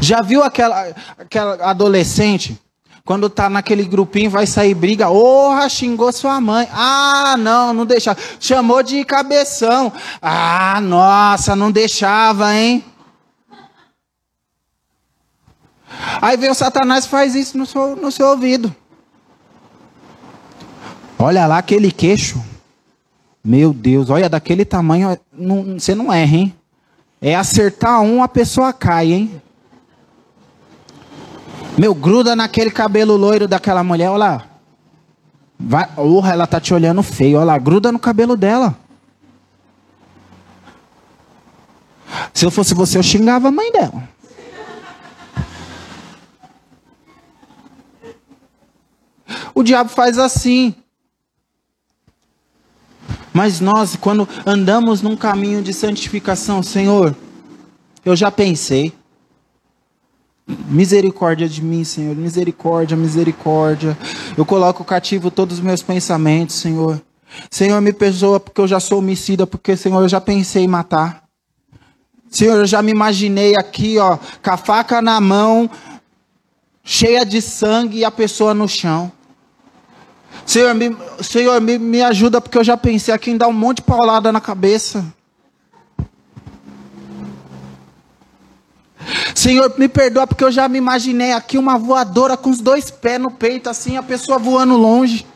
[0.00, 2.60] Já viu aquela, aquela adolescente
[3.04, 5.10] quando tá naquele grupinho, vai sair briga.
[5.10, 6.68] Orra, xingou sua mãe.
[6.72, 8.18] Ah, não, não deixava.
[8.38, 9.92] Chamou de cabeção.
[10.20, 12.84] Ah, nossa, não deixava, hein?
[16.20, 18.74] Aí vem o Satanás faz isso no seu, no seu ouvido.
[21.18, 22.42] Olha lá aquele queixo.
[23.44, 25.18] Meu Deus, olha daquele tamanho.
[25.32, 26.54] Não, você não erra, hein?
[27.20, 29.42] É acertar um, a pessoa cai, hein?
[31.76, 34.44] Meu, gruda naquele cabelo loiro daquela mulher, olha lá.
[35.58, 35.88] Vai,
[36.30, 38.76] ela tá te olhando feio, olha lá, gruda no cabelo dela.
[42.34, 44.08] Se eu fosse você, eu xingava a mãe dela.
[49.54, 50.74] O diabo faz assim.
[53.32, 57.16] Mas nós, quando andamos num caminho de santificação, Senhor,
[58.04, 58.92] eu já pensei.
[60.46, 62.14] Misericórdia de mim, Senhor.
[62.14, 63.96] Misericórdia, misericórdia.
[64.36, 67.00] Eu coloco cativo todos os meus pensamentos, Senhor.
[67.50, 71.22] Senhor, me perdoa porque eu já sou homicida, porque, Senhor, eu já pensei em matar.
[72.28, 75.70] Senhor, eu já me imaginei aqui, ó, com a faca na mão,
[76.82, 79.12] cheia de sangue e a pessoa no chão.
[80.44, 83.76] Senhor, me, Senhor, me, me ajuda porque eu já pensei aqui em dar um monte
[83.76, 85.04] de paulada na cabeça.
[89.34, 93.20] Senhor, me perdoa porque eu já me imaginei aqui uma voadora com os dois pés
[93.20, 95.26] no peito, assim, a pessoa voando longe.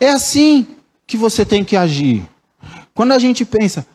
[0.00, 0.66] É assim
[1.06, 2.28] que você tem que agir.
[2.92, 3.86] Quando a gente pensa,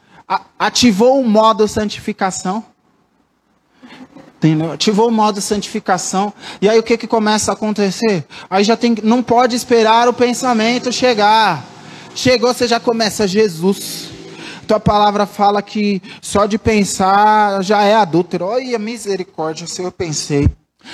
[0.58, 2.64] ativou o modo santificação.
[4.38, 4.72] Entendeu?
[4.72, 6.32] Ativou o modo santificação.
[6.62, 8.26] E aí o que, que começa a acontecer?
[8.50, 8.96] Aí já tem.
[9.04, 11.66] Não pode esperar o pensamento chegar.
[12.14, 14.10] Chegou, você já começa, Jesus.
[14.68, 18.46] Tua palavra fala que só de pensar já é adúltero.
[18.46, 20.48] Olha, misericórdia, se eu pensei.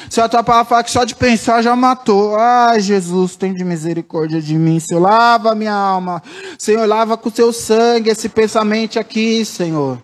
[0.09, 2.35] Se a tua palavra fala que só de pensar já matou.
[2.37, 4.79] Ai, Jesus, tem de misericórdia de mim.
[4.79, 6.23] Senhor, lava minha alma.
[6.57, 9.99] Senhor, lava com o seu sangue esse pensamento aqui, Senhor.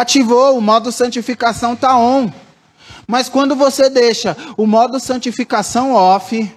[0.00, 2.30] Ativou, o modo santificação está on.
[3.06, 6.50] Mas quando você deixa o modo santificação off,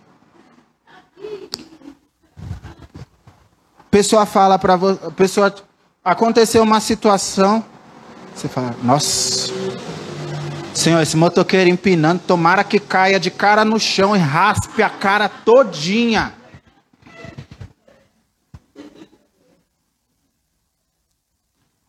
[3.92, 5.54] pessoa fala para você, pessoa
[6.04, 7.64] aconteceu uma situação,
[8.34, 9.52] você fala: "Nossa,
[10.74, 15.30] Senhor, esse motoqueiro empinando, tomara que caia de cara no chão e raspe a cara
[15.30, 16.34] todinha.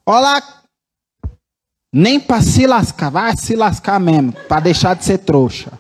[0.05, 0.54] Olha lá.
[1.97, 5.79] Nem para se lascar, vai se lascar mesmo, para deixar de ser trouxa.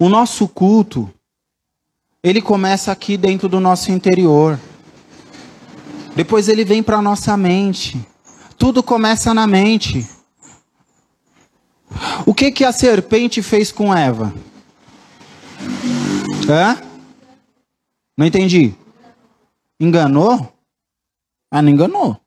[0.00, 1.08] O nosso culto,
[2.20, 4.58] ele começa aqui dentro do nosso interior.
[6.16, 8.04] Depois ele vem para nossa mente.
[8.58, 10.04] Tudo começa na mente.
[12.26, 14.34] O que que a serpente fez com Eva?
[16.48, 16.82] Hã?
[18.18, 18.74] Não entendi.
[19.78, 20.52] Enganou?
[21.48, 22.23] Ah, não enganou.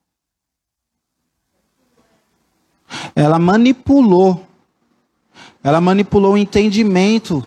[3.15, 4.45] Ela manipulou.
[5.63, 7.45] Ela manipulou o entendimento.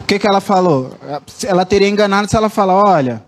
[0.00, 0.96] O que, que ela falou?
[1.44, 3.24] Ela teria enganado se ela falar: olha,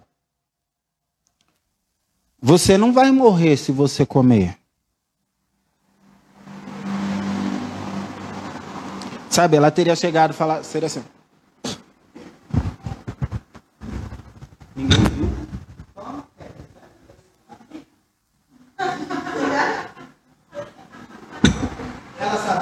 [2.40, 4.56] você não vai morrer se você comer.
[9.28, 11.02] Sabe, ela teria chegado e falar, seria assim.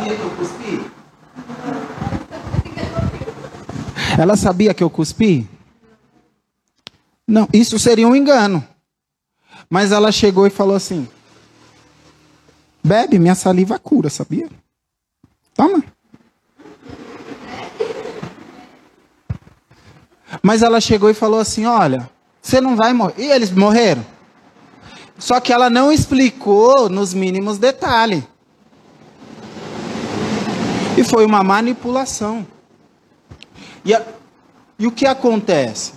[0.06, 0.90] Sabia que eu cuspi?
[4.18, 5.48] Ela sabia que eu cuspi?
[7.26, 8.64] Não, isso seria um engano.
[9.68, 11.08] Mas ela chegou e falou assim:
[12.84, 14.48] Bebe, minha saliva cura, sabia?
[15.54, 15.82] Toma.
[20.40, 22.08] Mas ela chegou e falou assim: Olha,
[22.40, 23.14] você não vai morrer.
[23.18, 24.06] E eles morreram.
[25.18, 28.22] Só que ela não explicou nos mínimos detalhes.
[30.96, 32.46] E foi uma manipulação.
[33.84, 34.02] E, a,
[34.78, 35.94] e o que acontece?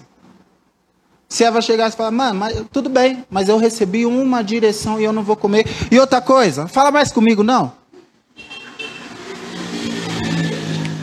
[1.28, 5.14] Se Eva chegasse e falar, mano, tudo bem, mas eu recebi uma direção e eu
[5.14, 5.66] não vou comer.
[5.92, 7.72] E outra coisa, fala mais comigo, não.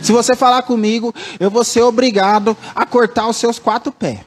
[0.03, 4.19] Se você falar comigo, eu vou ser obrigado a cortar os seus quatro pés.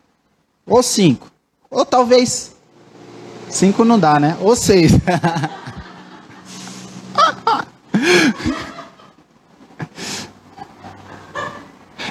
[0.66, 1.30] Ou cinco.
[1.70, 2.54] Ou talvez.
[3.48, 4.37] Cinco não dá, né?
[4.40, 4.92] Ou seis.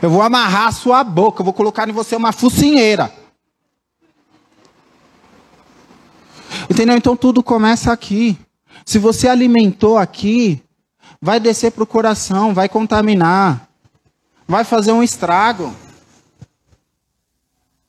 [0.02, 3.14] eu vou amarrar a sua boca, eu vou colocar em você uma focinheira.
[6.70, 6.96] Entendeu?
[6.96, 8.38] Então tudo começa aqui.
[8.86, 10.64] Se você alimentou aqui,
[11.22, 13.70] vai descer para o coração, vai contaminar,
[14.48, 15.74] vai fazer um estrago.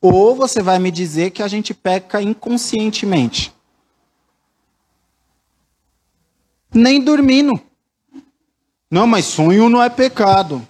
[0.01, 3.53] Ou você vai me dizer que a gente peca inconscientemente.
[6.73, 7.61] Nem dormindo.
[8.91, 10.67] Não, mas sonho não é pecado.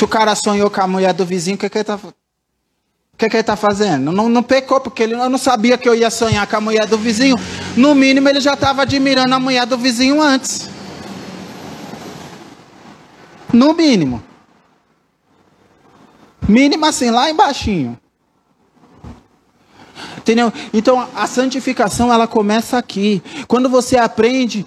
[0.00, 1.98] Se o cara sonhou com a mulher do vizinho, o que, que ele está
[3.18, 4.10] que, que ele está fazendo?
[4.10, 6.96] Não, não pecou, porque ele não sabia que eu ia sonhar com a mulher do
[6.96, 7.36] vizinho.
[7.76, 10.70] No mínimo, ele já estava admirando a mulher do vizinho antes.
[13.52, 14.22] No mínimo.
[16.48, 17.94] Mínimo assim, lá embaixo.
[20.16, 20.50] Entendeu?
[20.72, 23.22] Então a santificação ela começa aqui.
[23.46, 24.64] Quando você aprende,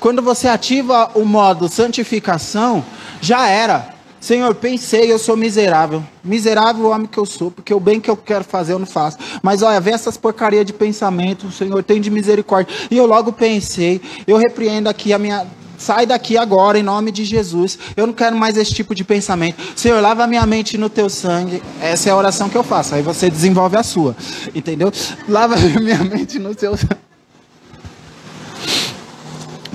[0.00, 2.84] quando você ativa o modo santificação,
[3.22, 3.99] já era.
[4.20, 6.04] Senhor, pensei, eu sou miserável.
[6.22, 9.16] Miserável homem que eu sou, porque o bem que eu quero fazer eu não faço.
[9.42, 12.72] Mas olha, vê essas porcaria de pensamento, Senhor, tem de misericórdia.
[12.90, 15.46] E eu logo pensei, eu repreendo aqui a minha.
[15.78, 17.78] Sai daqui agora, em nome de Jesus.
[17.96, 19.56] Eu não quero mais esse tipo de pensamento.
[19.74, 21.62] Senhor, lava minha mente no teu sangue.
[21.80, 22.94] Essa é a oração que eu faço.
[22.94, 24.14] Aí você desenvolve a sua.
[24.54, 24.92] Entendeu?
[25.26, 27.09] Lava minha mente no teu sangue.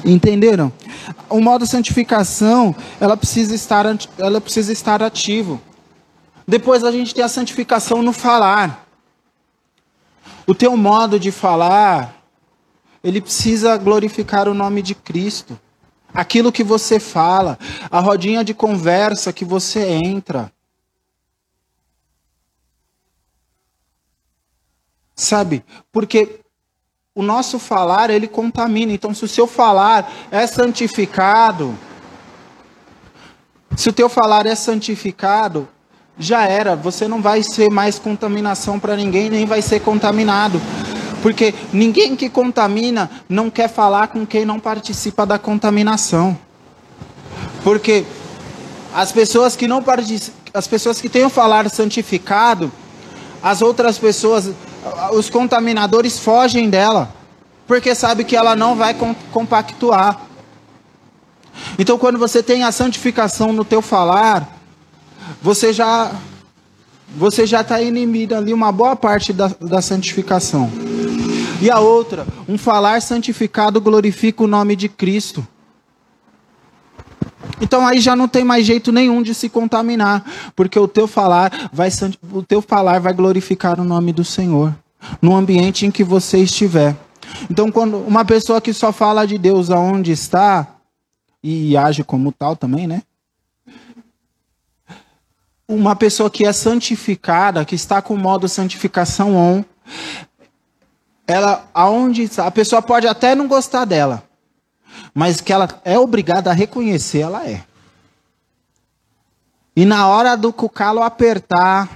[0.05, 0.71] Entenderam?
[1.27, 3.85] O modo santificação, ela precisa estar,
[4.19, 5.59] ela precisa estar ativo.
[6.47, 8.87] Depois a gente tem a santificação no falar.
[10.45, 12.23] O teu modo de falar,
[13.03, 15.59] ele precisa glorificar o nome de Cristo.
[16.15, 17.59] aquilo que você fala,
[17.91, 20.51] a rodinha de conversa que você entra.
[25.13, 25.63] Sabe?
[25.91, 26.39] Porque
[27.17, 28.91] o nosso falar, ele contamina.
[28.91, 31.73] Então, se o seu falar é santificado,
[33.73, 35.65] se o teu falar é santificado,
[36.19, 36.75] já era.
[36.75, 40.61] Você não vai ser mais contaminação para ninguém, nem vai ser contaminado.
[41.21, 46.37] Porque ninguém que contamina não quer falar com quem não participa da contaminação.
[47.63, 48.05] Porque
[48.93, 52.69] as pessoas que não participam, as pessoas que têm o falar santificado,
[53.41, 54.51] as outras pessoas,
[55.13, 57.13] os contaminadores fogem dela,
[57.67, 58.95] porque sabe que ela não vai
[59.31, 60.21] compactuar.
[61.79, 64.59] Então, quando você tem a santificação no teu falar,
[65.41, 66.11] você já
[67.17, 70.69] você já está inimido ali uma boa parte da, da santificação.
[71.61, 75.47] E a outra, um falar santificado glorifica o nome de Cristo.
[77.61, 80.23] Então aí já não tem mais jeito nenhum de se contaminar,
[80.55, 81.89] porque o teu falar vai
[82.31, 84.75] o teu falar vai glorificar o nome do Senhor
[85.21, 86.95] no ambiente em que você estiver.
[87.49, 90.67] Então quando uma pessoa que só fala de Deus aonde está
[91.43, 93.03] e age como tal também, né?
[95.67, 99.63] Uma pessoa que é santificada, que está com o modo santificação on,
[101.27, 104.23] ela aonde a pessoa pode até não gostar dela,
[105.15, 107.63] mas que ela é obrigada a reconhecer, ela é.
[109.73, 111.89] E na hora do calo apertar,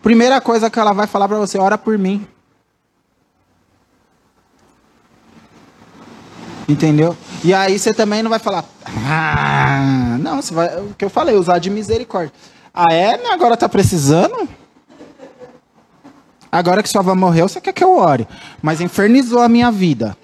[0.00, 2.24] primeira coisa que ela vai falar para você, ora por mim.
[6.68, 7.16] Entendeu?
[7.42, 8.64] E aí você também não vai falar,
[9.04, 12.32] ah, não, você vai, o que eu falei, usar de misericórdia.
[12.72, 13.32] Ah, é?
[13.32, 14.48] Agora tá precisando?
[16.52, 18.28] Agora que sua avó morreu, você quer que eu ore.
[18.62, 20.16] Mas infernizou a minha vida.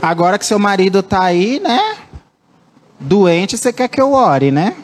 [0.00, 1.96] Agora que seu marido tá aí, né?
[3.00, 4.76] Doente, você quer que eu ore, né?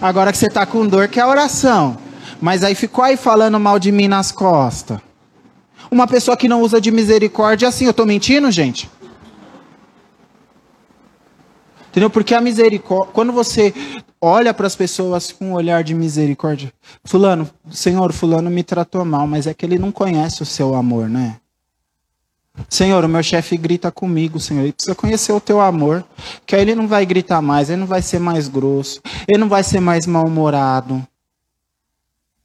[0.00, 1.96] Agora que você tá com dor, quer oração.
[2.40, 4.98] Mas aí ficou aí falando mal de mim nas costas.
[5.90, 8.90] Uma pessoa que não usa de misericórdia é assim, eu tô mentindo, gente?
[11.90, 12.10] Entendeu?
[12.10, 13.74] Porque a misericórdia, quando você
[14.20, 16.72] olha para as pessoas com um olhar de misericórdia,
[17.04, 21.08] fulano, Senhor, fulano me tratou mal, mas é que ele não conhece o seu amor,
[21.08, 21.36] né?
[22.68, 24.62] Senhor, o meu chefe grita comigo, Senhor.
[24.62, 26.04] Ele precisa conhecer o teu amor.
[26.46, 29.48] Que aí ele não vai gritar mais, ele não vai ser mais grosso, ele não
[29.48, 31.06] vai ser mais mal-humorado.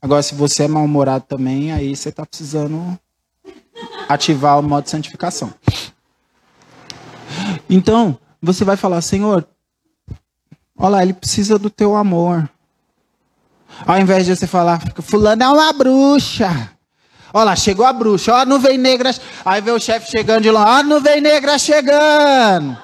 [0.01, 2.99] Agora, se você é mal-humorado também, aí você está precisando
[4.09, 5.53] ativar o modo de santificação.
[7.70, 9.47] Então, você vai falar, Senhor,
[10.78, 12.49] olha lá, ele precisa do teu amor.
[13.86, 16.73] Ao invés de você falar, fulano é uma bruxa.
[17.36, 19.10] Olha lá, chegou a bruxa, ó, nuvem negra.
[19.44, 22.78] Aí vê o chefe chegando de longe, ó, nuvem negra chegando.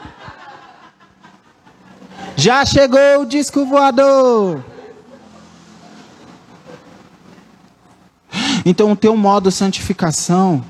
[2.35, 4.63] Já chegou o disco voador.
[8.65, 10.63] Então o teu modo santificação,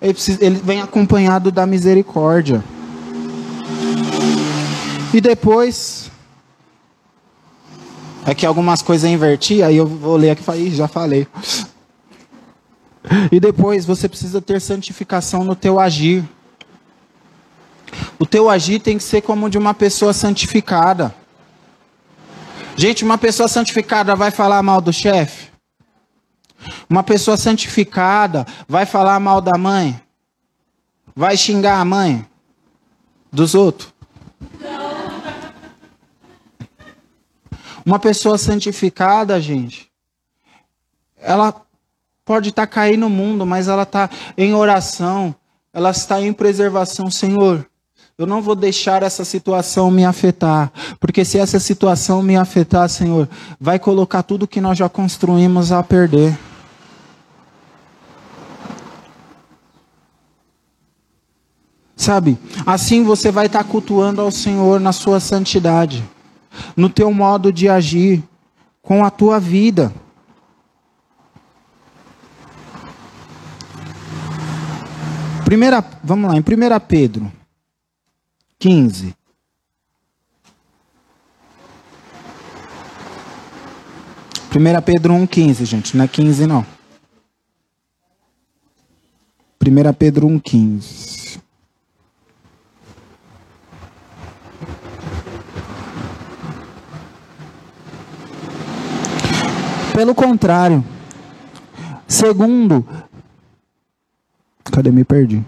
[0.00, 2.62] ele vem acompanhado da misericórdia.
[5.14, 6.10] E depois.
[8.26, 11.26] É que algumas coisas eu inverti, aí eu vou ler aqui e já falei.
[13.32, 16.24] E depois você precisa ter santificação no teu agir.
[18.18, 21.14] O teu agir tem que ser como de uma pessoa santificada.
[22.76, 25.48] Gente, uma pessoa santificada vai falar mal do chefe?
[26.88, 30.00] Uma pessoa santificada vai falar mal da mãe?
[31.14, 32.26] Vai xingar a mãe
[33.32, 33.92] dos outros?
[37.84, 39.90] Uma pessoa santificada, gente,
[41.16, 41.54] ela
[42.28, 45.34] pode estar tá caindo no mundo, mas ela está em oração,
[45.72, 47.10] ela está em preservação.
[47.10, 47.66] Senhor,
[48.18, 50.70] eu não vou deixar essa situação me afetar,
[51.00, 53.26] porque se essa situação me afetar, Senhor,
[53.58, 56.38] vai colocar tudo que nós já construímos a perder.
[61.96, 62.36] Sabe?
[62.66, 66.04] Assim você vai estar tá cultuando ao Senhor na sua santidade
[66.76, 68.22] no teu modo de agir
[68.82, 69.90] com a tua vida.
[75.48, 76.44] Primeira, vamos lá, em 1
[76.86, 77.32] Pedro
[78.58, 79.16] 15.
[84.50, 86.66] Primeira Pedro 1,15, gente, não é 15 não.
[89.58, 91.40] 1 Pedro 1,15.
[99.94, 100.84] Pelo contrário.
[102.06, 102.86] Segundo.
[104.70, 104.90] Cadê?
[104.90, 105.44] Me perdi.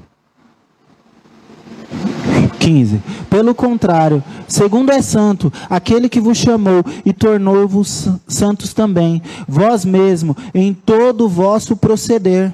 [2.59, 3.03] 15.
[3.29, 10.37] Pelo contrário, segundo é santo, aquele que vos chamou e tornou-vos santos também, vós mesmo,
[10.55, 12.53] em todo o vosso proceder.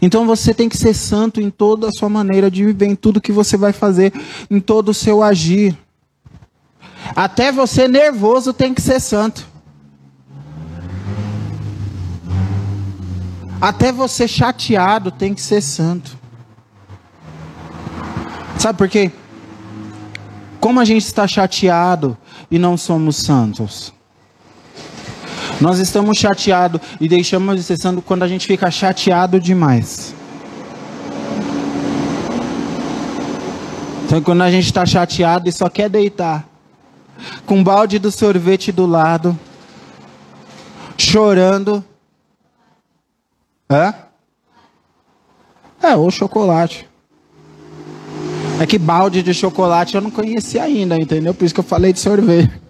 [0.00, 3.20] Então você tem que ser santo em toda a sua maneira de viver, em tudo
[3.20, 4.12] que você vai fazer,
[4.50, 5.76] em todo o seu agir.
[7.14, 9.53] Até você nervoso tem que ser santo.
[13.60, 16.18] Até você chateado tem que ser santo.
[18.58, 19.10] Sabe por quê?
[20.60, 22.16] Como a gente está chateado
[22.50, 23.92] e não somos santos?
[25.60, 30.14] Nós estamos chateados e deixamos de ser santo quando a gente fica chateado demais.
[34.04, 36.46] Então, quando a gente está chateado e só quer deitar,
[37.46, 39.38] com um balde do sorvete do lado,
[40.96, 41.84] chorando.
[43.74, 43.94] Hã?
[45.82, 46.88] É, ou chocolate.
[48.60, 51.34] É que balde de chocolate eu não conhecia ainda, entendeu?
[51.34, 52.62] Por isso que eu falei de sorvete.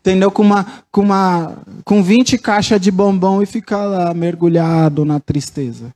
[0.00, 0.30] Entendeu?
[0.30, 5.94] Com uma, com uma, com 20 caixas de bombom e ficar lá mergulhado na tristeza.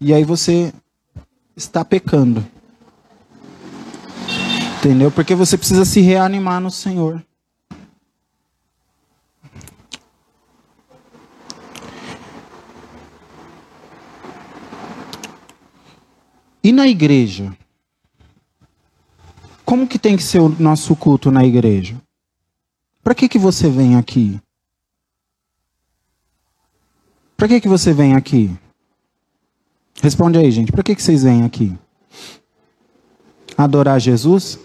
[0.00, 0.72] E aí você
[1.56, 2.44] está pecando.
[4.78, 5.10] Entendeu?
[5.10, 7.24] Porque você precisa se reanimar no Senhor.
[16.66, 17.56] E na igreja?
[19.64, 21.94] Como que tem que ser o nosso culto na igreja?
[23.04, 24.40] Para que que você vem aqui?
[27.36, 28.50] Para que que você vem aqui?
[30.02, 30.72] Responde aí, gente.
[30.72, 31.72] Para que que vocês vêm aqui?
[33.56, 34.58] Adorar Jesus?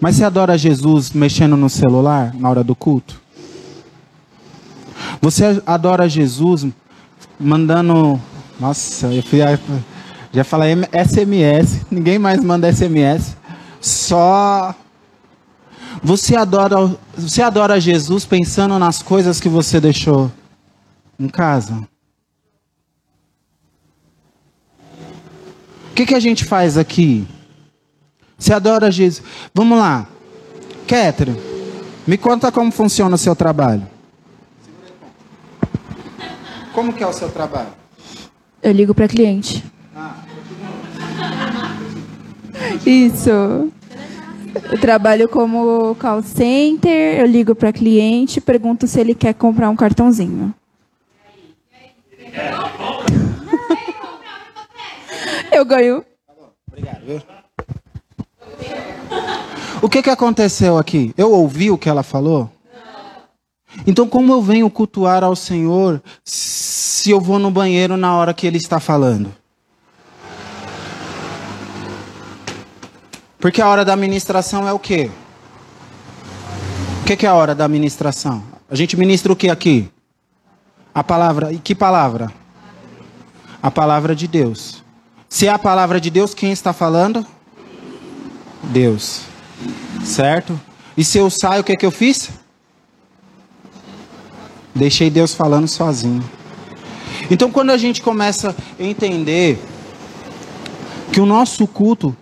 [0.00, 3.20] Mas você adora Jesus mexendo no celular na hora do culto?
[5.20, 6.64] Você adora Jesus
[7.40, 8.20] mandando.
[8.60, 9.40] Nossa, eu fui.
[10.32, 13.36] Já falei SMS, ninguém mais manda SMS.
[13.80, 14.74] Só
[16.02, 16.76] você adora,
[17.16, 20.30] você adora Jesus pensando nas coisas que você deixou
[21.18, 21.86] em casa?
[25.90, 27.26] O que, que a gente faz aqui?
[28.38, 29.26] Você adora Jesus?
[29.52, 30.06] Vamos lá.
[30.86, 31.38] Catherine,
[32.06, 33.86] me conta como funciona o seu trabalho.
[36.72, 37.72] Como que é o seu trabalho?
[38.62, 39.64] Eu ligo para cliente.
[42.86, 43.30] Isso.
[44.70, 49.76] Eu trabalho como call center, eu ligo para cliente, pergunto se ele quer comprar um
[49.76, 50.54] cartãozinho.
[55.52, 56.04] Eu ganho.
[59.80, 61.14] O que, que aconteceu aqui?
[61.16, 62.50] Eu ouvi o que ela falou?
[63.86, 68.46] Então, como eu venho cultuar ao Senhor se eu vou no banheiro na hora que
[68.46, 69.32] Ele está falando?
[73.38, 75.10] Porque a hora da ministração é o quê?
[77.02, 78.42] O que, é a hora da ministração?
[78.68, 79.88] A gente ministra o que aqui?
[80.94, 81.52] A palavra.
[81.52, 82.32] E que palavra?
[83.62, 84.82] A palavra de Deus.
[85.28, 87.24] Se é a palavra de Deus, quem está falando?
[88.64, 89.22] Deus.
[90.04, 90.60] Certo?
[90.96, 92.30] E se eu saio, o que, é que eu fiz?
[94.74, 96.28] Deixei Deus falando sozinho.
[97.30, 99.62] Então, quando a gente começa a entender
[101.12, 102.16] que o nosso culto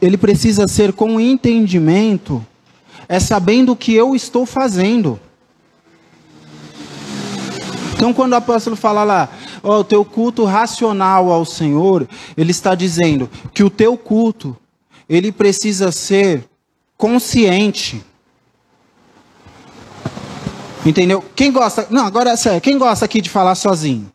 [0.00, 2.44] ele precisa ser com entendimento,
[3.08, 5.18] é sabendo o que eu estou fazendo.
[7.94, 9.28] Então, quando o apóstolo fala lá,
[9.62, 14.56] ó, o teu culto racional ao Senhor, ele está dizendo que o teu culto,
[15.08, 16.48] ele precisa ser
[16.96, 18.04] consciente.
[20.86, 21.24] Entendeu?
[21.34, 21.88] Quem gosta.
[21.90, 22.60] Não, agora é sério.
[22.60, 24.10] Quem gosta aqui de falar sozinho?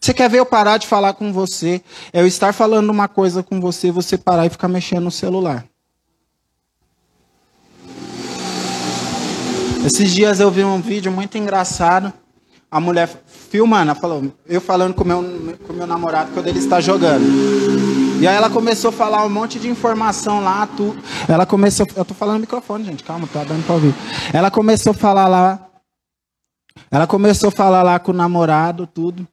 [0.00, 1.82] Você quer ver eu parar de falar com você?
[2.10, 5.66] É eu estar falando uma coisa com você, você parar e ficar mexendo no celular.
[9.84, 12.10] Esses dias eu vi um vídeo muito engraçado.
[12.70, 15.22] A mulher filmando, ela falou, eu falando com meu,
[15.66, 17.24] com meu namorado quando ele está jogando.
[18.20, 21.02] E aí ela começou a falar um monte de informação lá, tudo.
[21.28, 23.94] Ela começou, eu tô falando no microfone, gente, calma, tá dando para ouvir.
[24.32, 25.68] Ela começou a falar lá,
[26.90, 29.26] ela começou a falar lá com o namorado, tudo.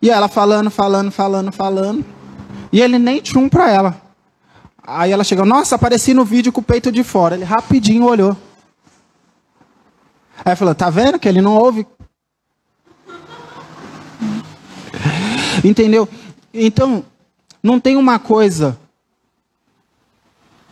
[0.00, 2.04] E ela falando, falando, falando, falando.
[2.72, 4.00] E ele nem tinha um pra ela.
[4.86, 7.34] Aí ela chegou, nossa, apareci no vídeo com o peito de fora.
[7.34, 8.36] Ele rapidinho olhou.
[10.44, 11.86] Aí falou, tá vendo que ele não ouve?
[15.64, 16.08] Entendeu?
[16.52, 17.04] Então,
[17.62, 18.78] não tem uma coisa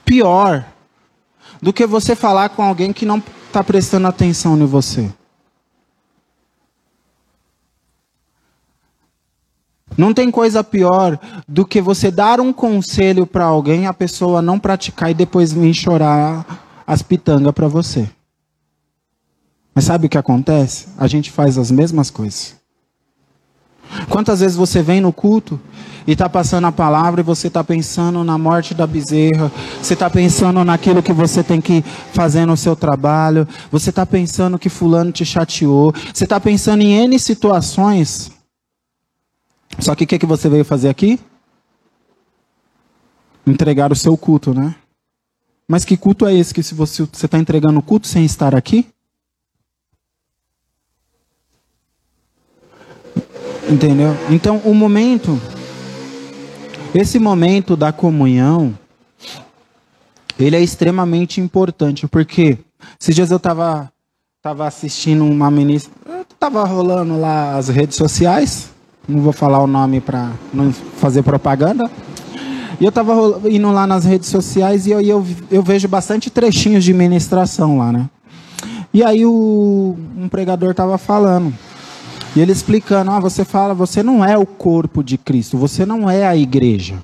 [0.04, 0.64] pior
[1.60, 5.10] do que você falar com alguém que não está prestando atenção em você.
[9.96, 14.58] Não tem coisa pior do que você dar um conselho para alguém, a pessoa não
[14.58, 18.08] praticar e depois vir chorar as pitangas para você.
[19.74, 20.86] Mas sabe o que acontece?
[20.98, 22.56] A gente faz as mesmas coisas.
[24.08, 25.60] Quantas vezes você vem no culto
[26.06, 30.10] e está passando a palavra e você está pensando na morte da bezerra, você está
[30.10, 31.82] pensando naquilo que você tem que
[32.12, 36.92] fazer no seu trabalho, você está pensando que fulano te chateou, você está pensando em
[36.92, 38.33] N situações.
[39.78, 41.18] Só que o que, que você veio fazer aqui?
[43.46, 44.74] Entregar o seu culto, né?
[45.68, 48.86] Mas que culto é esse que se você está entregando o culto sem estar aqui?
[53.70, 54.14] Entendeu?
[54.30, 55.40] Então, o momento,
[56.94, 58.78] esse momento da comunhão,
[60.38, 62.58] ele é extremamente importante, porque
[63.00, 63.90] esses dias eu estava
[64.42, 65.94] tava assistindo uma ministra,
[66.30, 68.68] estava rolando lá as redes sociais,
[69.08, 71.90] não vou falar o nome para não fazer propaganda,
[72.80, 73.12] e eu estava
[73.48, 77.92] indo lá nas redes sociais e eu, eu, eu vejo bastante trechinhos de ministração lá,
[77.92, 78.08] né?
[78.92, 81.52] E aí o, um pregador estava falando
[82.34, 86.10] e ele explicando: ah, você fala, você não é o corpo de Cristo, você não
[86.10, 86.98] é a igreja.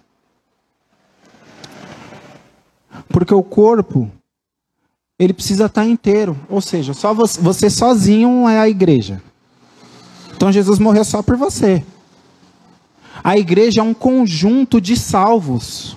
[3.09, 4.11] Porque o corpo,
[5.19, 6.37] ele precisa estar inteiro.
[6.49, 9.21] Ou seja, só você, você sozinho é a igreja.
[10.35, 11.85] Então Jesus morreu só por você.
[13.23, 15.97] A igreja é um conjunto de salvos.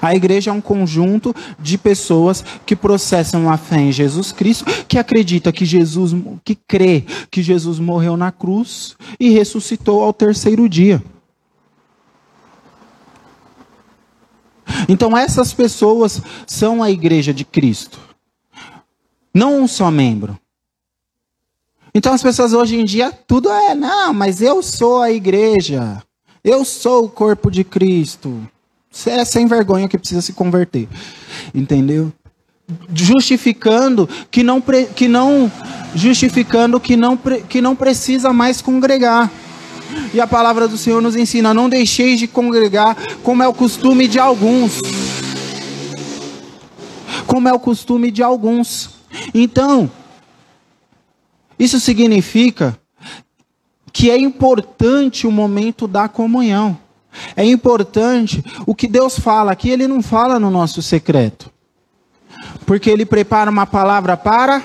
[0.00, 4.98] A igreja é um conjunto de pessoas que processam a fé em Jesus Cristo, que
[4.98, 6.12] acredita que Jesus,
[6.44, 11.02] que crê que Jesus morreu na cruz e ressuscitou ao terceiro dia.
[14.88, 17.98] Então essas pessoas são a igreja de Cristo.
[19.32, 20.38] Não um só membro.
[21.94, 26.02] Então as pessoas hoje em dia tudo é, não, mas eu sou a igreja.
[26.44, 28.46] Eu sou o corpo de Cristo.
[28.90, 30.86] Você é sem vergonha que precisa se converter.
[31.54, 32.12] Entendeu?
[32.94, 34.62] Justificando que não,
[34.94, 35.50] que não
[35.94, 39.32] justificando que não, que não precisa mais congregar.
[40.12, 44.06] E a palavra do Senhor nos ensina: não deixeis de congregar, como é o costume
[44.06, 44.80] de alguns.
[47.26, 48.90] Como é o costume de alguns.
[49.32, 49.90] Então,
[51.58, 52.78] isso significa
[53.94, 56.76] que é importante o momento da comunhão.
[57.36, 58.44] É importante.
[58.66, 61.48] O que Deus fala aqui, Ele não fala no nosso secreto.
[62.66, 64.64] Porque Ele prepara uma palavra para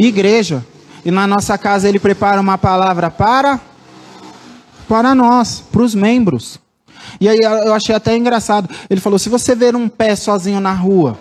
[0.00, 0.64] igreja.
[1.04, 3.60] E na nossa casa Ele prepara uma palavra para
[4.88, 6.58] para nós, para os membros.
[7.20, 8.74] E aí eu achei até engraçado.
[8.88, 11.18] Ele falou: se você ver um pé sozinho na rua,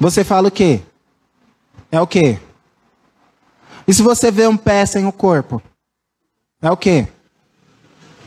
[0.00, 0.80] você fala o quê?
[1.92, 2.40] É o quê?
[3.86, 5.62] E se você vê um pé sem o corpo?
[6.60, 7.06] É o quê?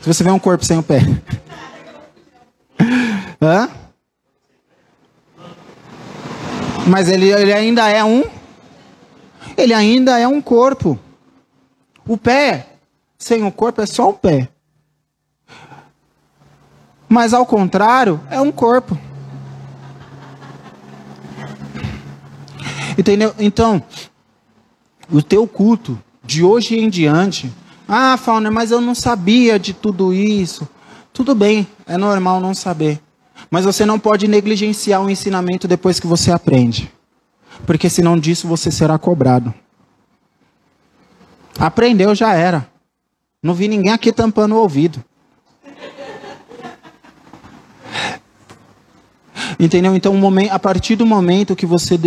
[0.00, 1.00] Se você vê um corpo sem o pé.
[3.40, 3.68] Hã?
[6.86, 8.24] Mas ele, ele ainda é um.
[9.56, 10.98] Ele ainda é um corpo.
[12.06, 12.66] O pé
[13.18, 14.48] sem o corpo é só um pé.
[17.08, 18.96] Mas ao contrário, é um corpo.
[22.96, 23.34] Entendeu?
[23.38, 23.82] Então,
[25.10, 27.52] o teu culto de hoje em diante
[27.92, 30.68] ah, Fauner, mas eu não sabia de tudo isso.
[31.12, 33.00] Tudo bem, é normal não saber.
[33.50, 36.88] Mas você não pode negligenciar o ensinamento depois que você aprende.
[37.66, 39.52] Porque senão disso você será cobrado.
[41.58, 42.70] Aprendeu, já era.
[43.42, 45.04] Não vi ninguém aqui tampando o ouvido.
[49.58, 49.96] Entendeu?
[49.96, 50.14] Então,
[50.48, 51.98] a partir do momento que você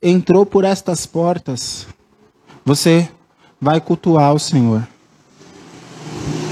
[0.00, 1.88] entrou por estas portas,
[2.64, 3.08] você
[3.60, 4.86] vai cultuar o Senhor.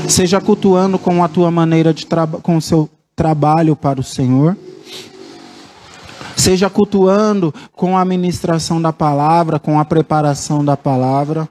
[0.09, 2.07] Seja cultuando com a tua maneira de
[2.43, 4.57] com o seu trabalho para o Senhor.
[6.37, 11.49] Seja cultuando com a administração da palavra, com a preparação da palavra.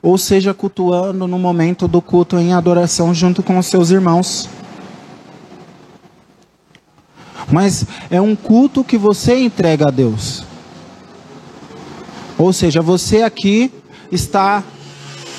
[0.00, 4.48] Ou seja cultuando no momento do culto em adoração junto com os seus irmãos.
[7.50, 10.44] Mas é um culto que você entrega a Deus.
[12.38, 13.72] Ou seja, você aqui
[14.12, 14.62] está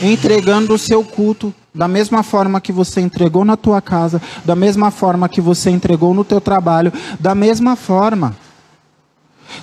[0.02, 4.89] entregando o seu culto da mesma forma que você entregou na tua casa, da mesma
[4.89, 8.36] forma que você entregou no teu trabalho, da mesma forma.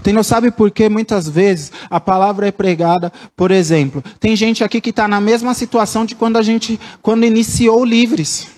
[0.03, 4.81] Tem sabe por que muitas vezes a palavra é pregada, por exemplo, tem gente aqui
[4.81, 8.49] que está na mesma situação de quando a gente, quando iniciou livres.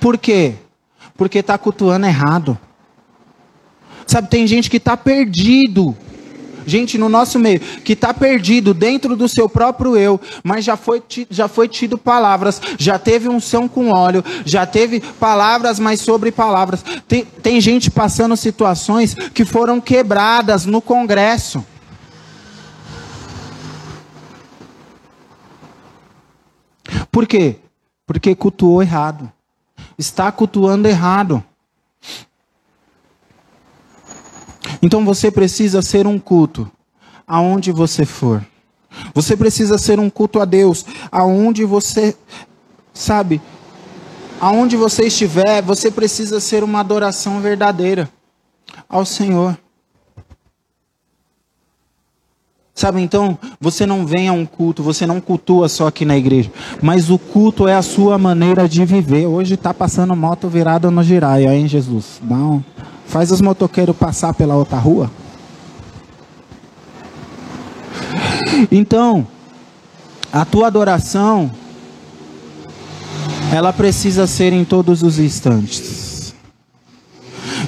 [0.00, 0.54] Por quê?
[1.16, 2.58] Porque está cultuando errado.
[4.06, 5.96] Sabe, tem gente que está perdido
[6.66, 11.02] gente no nosso meio, que está perdido dentro do seu próprio eu, mas já foi,
[11.30, 16.84] já foi tido palavras, já teve unção com óleo, já teve palavras mais sobre palavras.
[17.06, 21.64] Tem, tem gente passando situações que foram quebradas no Congresso.
[27.10, 27.56] Por quê?
[28.06, 29.30] Porque cultuou errado.
[29.96, 31.44] Está cultuando errado.
[34.84, 36.70] Então você precisa ser um culto
[37.26, 38.46] aonde você for.
[39.14, 42.14] Você precisa ser um culto a Deus aonde você
[42.92, 43.40] sabe,
[44.38, 48.10] aonde você estiver, você precisa ser uma adoração verdadeira
[48.86, 49.56] ao Senhor.
[52.74, 56.52] Sabe, então, você não vem a um culto, você não cultua só aqui na igreja,
[56.82, 59.24] mas o culto é a sua maneira de viver.
[59.26, 62.20] Hoje está passando moto virada no giraia, hein, Jesus?
[62.22, 62.62] Não.
[63.06, 65.10] Faz os motoqueiros passar pela outra rua.
[68.70, 69.26] Então,
[70.32, 71.50] a tua adoração,
[73.52, 76.34] ela precisa ser em todos os instantes.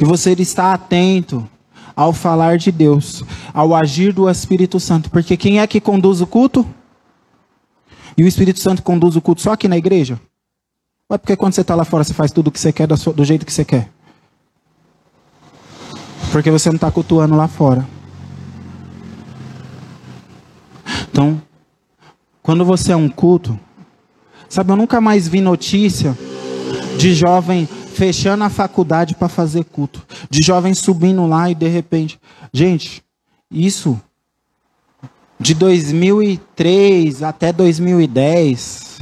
[0.00, 1.48] E você está atento
[1.94, 3.24] ao falar de Deus,
[3.54, 5.10] ao agir do Espírito Santo.
[5.10, 6.66] Porque quem é que conduz o culto?
[8.16, 10.20] E o Espírito Santo conduz o culto só aqui na igreja?
[11.08, 12.86] Ou é porque quando você está lá fora você faz tudo o que você quer
[12.88, 13.90] do jeito que você quer?
[16.32, 17.86] Porque você não está cultuando lá fora.
[21.10, 21.40] Então,
[22.42, 23.58] quando você é um culto,
[24.48, 26.16] sabe, eu nunca mais vi notícia
[26.98, 32.20] de jovem fechando a faculdade para fazer culto, de jovens subindo lá e de repente,
[32.52, 33.02] gente,
[33.50, 33.98] isso
[35.40, 39.00] de 2003 até 2010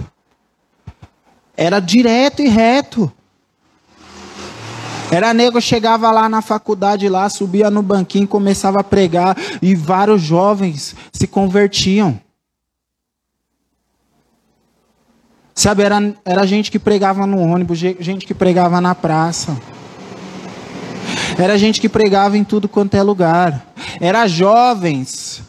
[1.56, 3.12] era direto e reto.
[5.10, 10.22] Era nego chegava lá na faculdade lá, subia no banquinho, começava a pregar e vários
[10.22, 12.18] jovens se convertiam.
[15.54, 19.56] Sabe, era, era gente que pregava no ônibus, gente que pregava na praça.
[21.38, 23.64] Era gente que pregava em tudo quanto é lugar.
[24.00, 25.42] Era jovens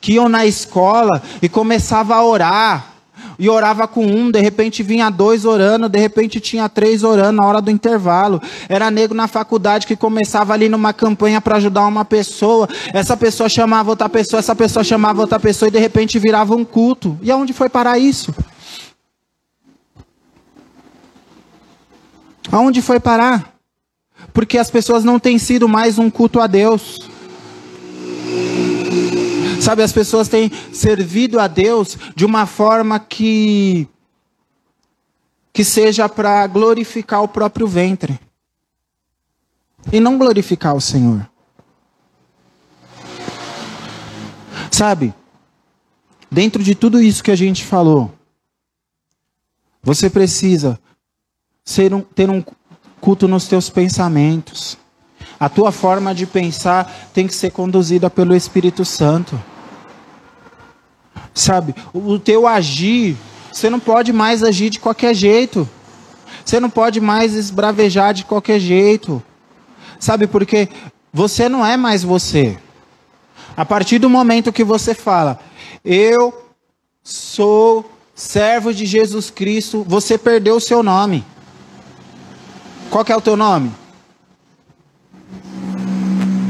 [0.00, 2.91] que iam na escola e começava a orar.
[3.38, 7.46] E orava com um, de repente vinha dois orando, de repente tinha três orando na
[7.46, 8.40] hora do intervalo.
[8.68, 12.68] Era nego na faculdade que começava ali numa campanha para ajudar uma pessoa.
[12.92, 16.64] Essa pessoa chamava outra pessoa, essa pessoa chamava outra pessoa e de repente virava um
[16.64, 17.18] culto.
[17.22, 18.34] E aonde foi parar isso?
[22.50, 23.52] Aonde foi parar?
[24.32, 27.11] Porque as pessoas não têm sido mais um culto a Deus.
[29.62, 33.88] Sabe, as pessoas têm servido a Deus de uma forma que
[35.52, 38.18] que seja para glorificar o próprio ventre
[39.92, 41.30] e não glorificar o Senhor.
[44.68, 45.14] Sabe?
[46.28, 48.12] Dentro de tudo isso que a gente falou,
[49.80, 50.76] você precisa
[51.92, 52.42] um, ter um
[53.00, 54.76] culto nos teus pensamentos.
[55.38, 59.40] A tua forma de pensar tem que ser conduzida pelo Espírito Santo.
[61.34, 63.16] Sabe, o teu agir,
[63.50, 65.68] você não pode mais agir de qualquer jeito.
[66.44, 69.22] Você não pode mais esbravejar de qualquer jeito.
[69.98, 70.68] Sabe, porque
[71.12, 72.58] você não é mais você.
[73.56, 75.38] A partir do momento que você fala,
[75.84, 76.52] eu
[77.02, 81.24] sou servo de Jesus Cristo, você perdeu o seu nome.
[82.90, 83.72] Qual é o teu nome?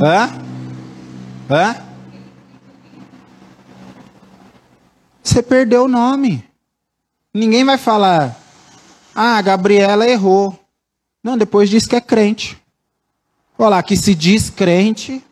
[0.02, 0.30] Hã?
[1.50, 1.91] Hã?
[5.32, 6.46] Você perdeu o nome.
[7.32, 8.38] Ninguém vai falar,
[9.14, 10.60] ah, a Gabriela errou.
[11.24, 12.62] Não, depois diz que é crente.
[13.56, 15.24] Olha lá, que se diz crente.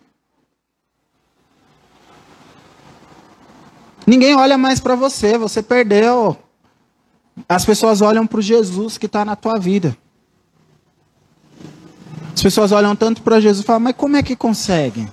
[4.07, 6.35] Ninguém olha mais para você, você perdeu.
[7.47, 9.95] As pessoas olham para o Jesus que está na tua vida.
[12.33, 15.13] As pessoas olham tanto para Jesus e falam, mas como é que conseguem?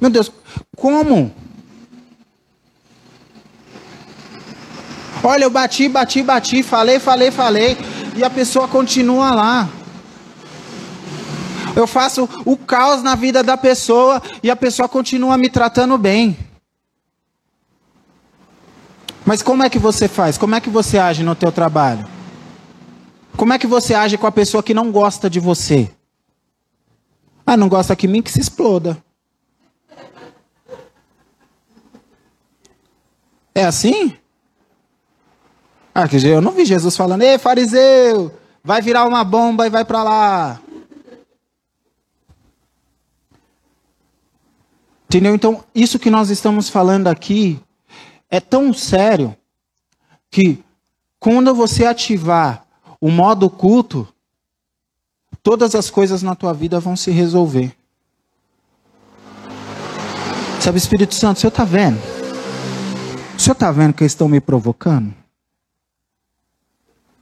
[0.00, 0.32] Meu Deus,
[0.74, 1.30] como?
[5.28, 7.76] Olha, eu bati, bati, bati, falei, falei, falei,
[8.14, 9.68] e a pessoa continua lá.
[11.74, 16.38] Eu faço o caos na vida da pessoa e a pessoa continua me tratando bem.
[19.24, 20.38] Mas como é que você faz?
[20.38, 22.06] Como é que você age no teu trabalho?
[23.36, 25.90] Como é que você age com a pessoa que não gosta de você?
[27.44, 28.22] Ah, não gosta de mim?
[28.22, 28.96] Que se exploda.
[33.52, 34.16] É assim?
[35.98, 38.30] Ah, eu não vi Jesus falando, ei, fariseu,
[38.62, 40.60] vai virar uma bomba e vai para lá.
[45.06, 45.34] Entendeu?
[45.34, 47.58] Então, isso que nós estamos falando aqui
[48.28, 49.34] é tão sério
[50.30, 50.62] que
[51.18, 52.66] quando você ativar
[53.00, 54.06] o modo culto,
[55.42, 57.74] todas as coisas na tua vida vão se resolver.
[60.60, 61.98] Sabe, Espírito Santo, o senhor está vendo?
[63.34, 65.24] O senhor está vendo que eles estão me provocando?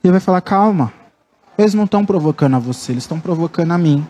[0.05, 0.93] Ele vai falar: calma,
[1.57, 4.07] eles não estão provocando a você, eles estão provocando a mim.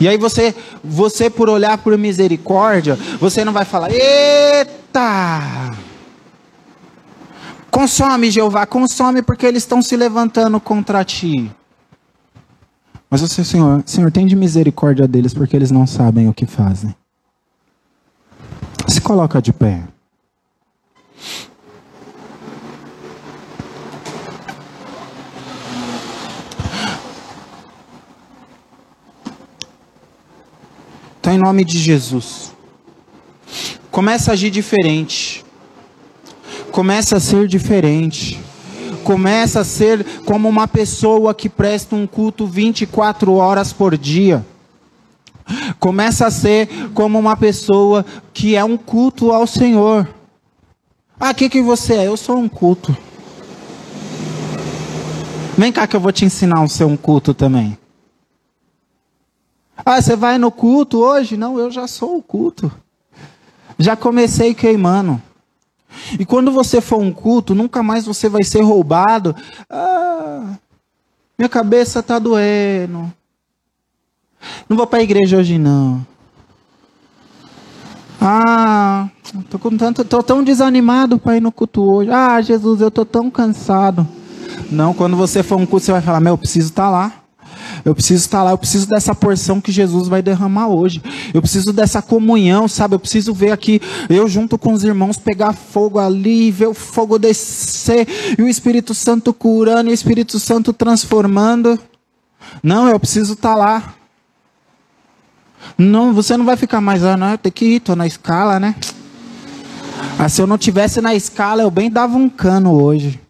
[0.00, 0.52] E aí você,
[0.82, 5.76] você por olhar por misericórdia, você não vai falar: eita!
[7.70, 11.50] Consome, Jeová, consome porque eles estão se levantando contra ti.
[13.08, 16.94] Mas você, Senhor, Senhor, tem de misericórdia deles porque eles não sabem o que fazem.
[18.88, 19.84] Se coloca de pé.
[31.22, 32.52] Então, em nome de Jesus,
[33.92, 35.44] começa a agir diferente.
[36.72, 38.40] Começa a ser diferente.
[39.04, 44.44] Começa a ser como uma pessoa que presta um culto 24 horas por dia.
[45.78, 48.04] Começa a ser como uma pessoa
[48.34, 50.08] que é um culto ao Senhor.
[51.20, 52.08] Ah, que, que você é?
[52.08, 52.96] Eu sou um culto.
[55.56, 57.78] Vem cá que eu vou te ensinar a ser um culto também.
[59.84, 61.36] Ah, você vai no culto hoje?
[61.36, 62.70] Não, eu já sou o culto.
[63.78, 65.20] Já comecei queimando.
[66.18, 69.34] E quando você for um culto, nunca mais você vai ser roubado.
[69.68, 70.54] Ah,
[71.36, 73.12] minha cabeça está doendo.
[74.68, 76.04] Não vou para a igreja hoje não.
[78.20, 79.08] Ah,
[79.50, 82.10] tô com tanto, tô tão desanimado para ir no culto hoje.
[82.10, 84.06] Ah, Jesus, eu tô tão cansado.
[84.70, 87.21] Não, quando você for um culto, você vai falar: "Meu, eu preciso estar tá lá".
[87.84, 91.02] Eu preciso estar lá, eu preciso dessa porção que Jesus vai derramar hoje.
[91.34, 92.94] Eu preciso dessa comunhão, sabe?
[92.94, 97.18] Eu preciso ver aqui, eu junto com os irmãos, pegar fogo ali, ver o fogo
[97.18, 98.06] descer,
[98.38, 101.78] e o Espírito Santo curando, e o Espírito Santo transformando.
[102.62, 103.94] Não, eu preciso estar lá.
[105.76, 108.74] Não, você não vai ficar mais, ah, não, tenho que ir, estou na escala, né?
[110.18, 113.20] Ah, se eu não tivesse na escala, eu bem dava um cano hoje.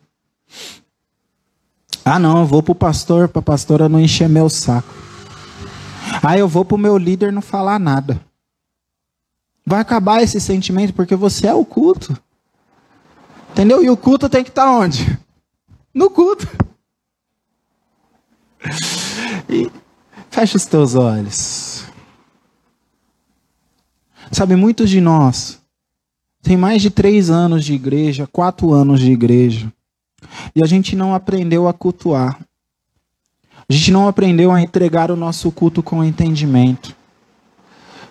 [2.05, 4.92] Ah, não, eu vou para o pastor, para a pastora não encher meu saco.
[6.22, 8.20] Ah, eu vou para o meu líder não falar nada.
[9.64, 12.16] Vai acabar esse sentimento porque você é o culto.
[13.53, 13.82] Entendeu?
[13.82, 15.18] E o culto tem que estar tá onde?
[15.94, 16.48] No culto.
[19.48, 19.70] E
[20.30, 21.84] fecha os teus olhos.
[24.30, 25.61] Sabe, muitos de nós
[26.42, 29.72] têm mais de três anos de igreja, quatro anos de igreja.
[30.55, 32.39] E a gente não aprendeu a cultuar.
[33.68, 36.95] A gente não aprendeu a entregar o nosso culto com entendimento.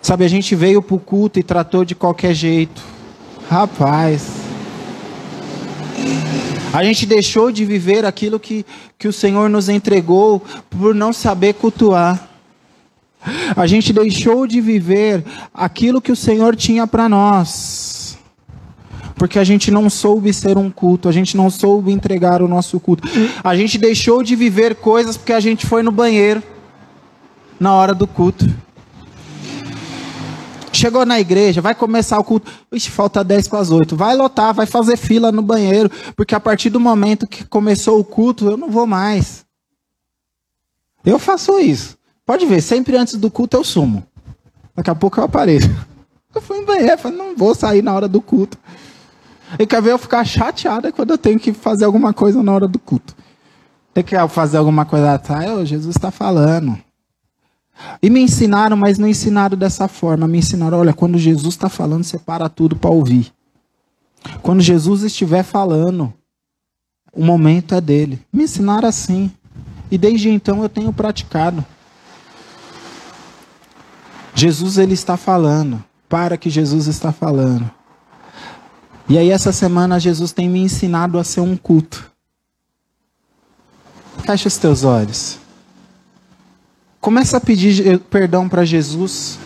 [0.01, 2.81] Sabe, a gente veio para o culto e tratou de qualquer jeito.
[3.49, 4.27] Rapaz.
[6.73, 8.65] A gente deixou de viver aquilo que,
[8.97, 12.29] que o Senhor nos entregou por não saber cultuar.
[13.55, 17.90] A gente deixou de viver aquilo que o Senhor tinha para nós
[19.21, 22.79] porque a gente não soube ser um culto, a gente não soube entregar o nosso
[22.79, 23.07] culto.
[23.43, 26.41] A gente deixou de viver coisas porque a gente foi no banheiro
[27.59, 28.51] na hora do culto.
[30.73, 32.51] Chegou na igreja, vai começar o culto.
[32.71, 33.95] Ixi, falta 10 para as 8.
[33.95, 38.03] Vai lotar, vai fazer fila no banheiro, porque a partir do momento que começou o
[38.03, 39.45] culto, eu não vou mais.
[41.05, 41.95] Eu faço isso.
[42.25, 44.03] Pode ver, sempre antes do culto eu sumo.
[44.75, 45.69] Daqui a pouco eu apareço.
[46.33, 48.57] Eu fui no banheiro, falei, não vou sair na hora do culto.
[49.59, 52.67] E quer ver eu ficar chateada quando eu tenho que fazer alguma coisa na hora
[52.67, 53.15] do culto.
[53.93, 56.77] Tem que fazer alguma coisa atrás, oh, Jesus está falando.
[58.01, 60.27] E me ensinaram, mas não ensinaram dessa forma.
[60.27, 63.33] Me ensinaram, olha, quando Jesus está falando, separa tudo para ouvir.
[64.41, 66.13] Quando Jesus estiver falando,
[67.11, 68.21] o momento é dele.
[68.31, 69.31] Me ensinaram assim.
[69.89, 71.65] E desde então eu tenho praticado.
[74.33, 75.83] Jesus ele está falando.
[76.07, 77.69] Para que Jesus está falando.
[79.09, 82.11] E aí, essa semana, Jesus tem me ensinado a ser um culto.
[84.25, 85.37] Fecha os teus olhos.
[86.99, 89.39] Começa a pedir perdão para Jesus.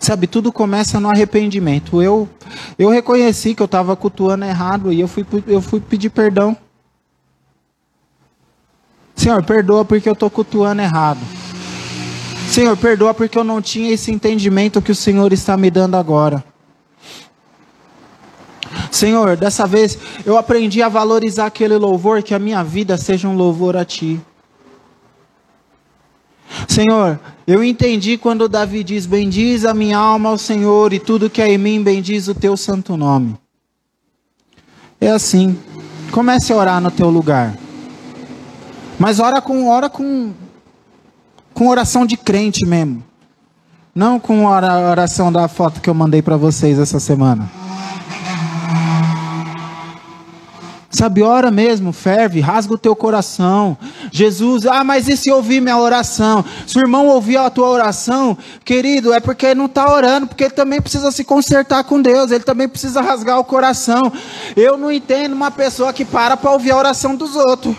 [0.00, 2.02] Sabe, tudo começa no arrependimento.
[2.02, 2.28] Eu,
[2.78, 6.56] eu reconheci que eu estava cultuando errado e eu fui, eu fui pedir perdão.
[9.14, 11.20] Senhor, perdoa porque eu estou cultuando errado.
[12.50, 16.44] Senhor, perdoa porque eu não tinha esse entendimento que o Senhor está me dando agora.
[18.94, 23.36] Senhor, dessa vez eu aprendi a valorizar aquele louvor, que a minha vida seja um
[23.36, 24.20] louvor a Ti.
[26.68, 31.42] Senhor, eu entendi quando Davi diz: Bendiz a minha alma ao Senhor e tudo que
[31.42, 33.36] é em mim bendiz o teu santo nome.
[35.00, 35.58] É assim.
[36.12, 37.52] Comece a orar no teu lugar.
[38.96, 40.32] Mas ora com ora com
[41.52, 43.02] com oração de crente mesmo.
[43.92, 47.50] Não com a oração da foto que eu mandei para vocês essa semana.
[50.94, 53.76] Sabe, ora mesmo, ferve, rasga o teu coração.
[54.12, 56.44] Jesus, ah, mas e se ouvir minha oração?
[56.68, 60.44] Se o irmão ouvir a tua oração, querido, é porque ele não está orando, porque
[60.44, 64.00] ele também precisa se consertar com Deus, ele também precisa rasgar o coração.
[64.54, 67.74] Eu não entendo uma pessoa que para para ouvir a oração dos outros.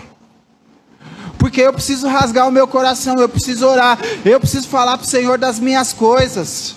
[1.38, 5.08] Porque eu preciso rasgar o meu coração, eu preciso orar, eu preciso falar para o
[5.08, 6.76] Senhor das minhas coisas.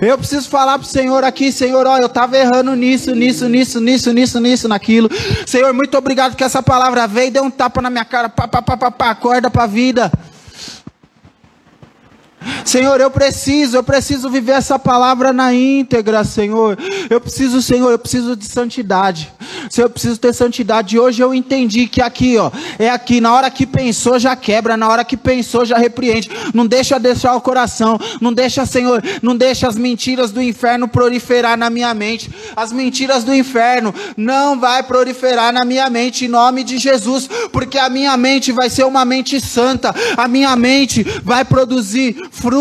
[0.00, 3.80] Eu preciso falar para o Senhor aqui, Senhor, ó, eu estava errando nisso, nisso, nisso,
[3.80, 5.10] nisso, nisso, nisso, naquilo.
[5.46, 8.62] Senhor, muito obrigado que essa palavra veio deu um tapa na minha cara, pá, pá,
[8.62, 10.10] pá, pá, pá acorda para a vida.
[12.70, 16.78] Senhor, eu preciso, eu preciso viver essa palavra na íntegra, Senhor.
[17.10, 19.32] Eu preciso, Senhor, eu preciso de santidade.
[19.68, 20.94] Senhor, eu preciso ter santidade.
[20.94, 22.48] E hoje eu entendi que aqui, ó,
[22.78, 26.30] é aqui, na hora que pensou já quebra, na hora que pensou já repreende.
[26.54, 31.58] Não deixa deixar o coração, não deixa, Senhor, não deixa as mentiras do inferno proliferar
[31.58, 32.30] na minha mente.
[32.54, 37.78] As mentiras do inferno não vai proliferar na minha mente em nome de Jesus, porque
[37.78, 39.92] a minha mente vai ser uma mente santa.
[40.16, 42.59] A minha mente vai produzir frutos,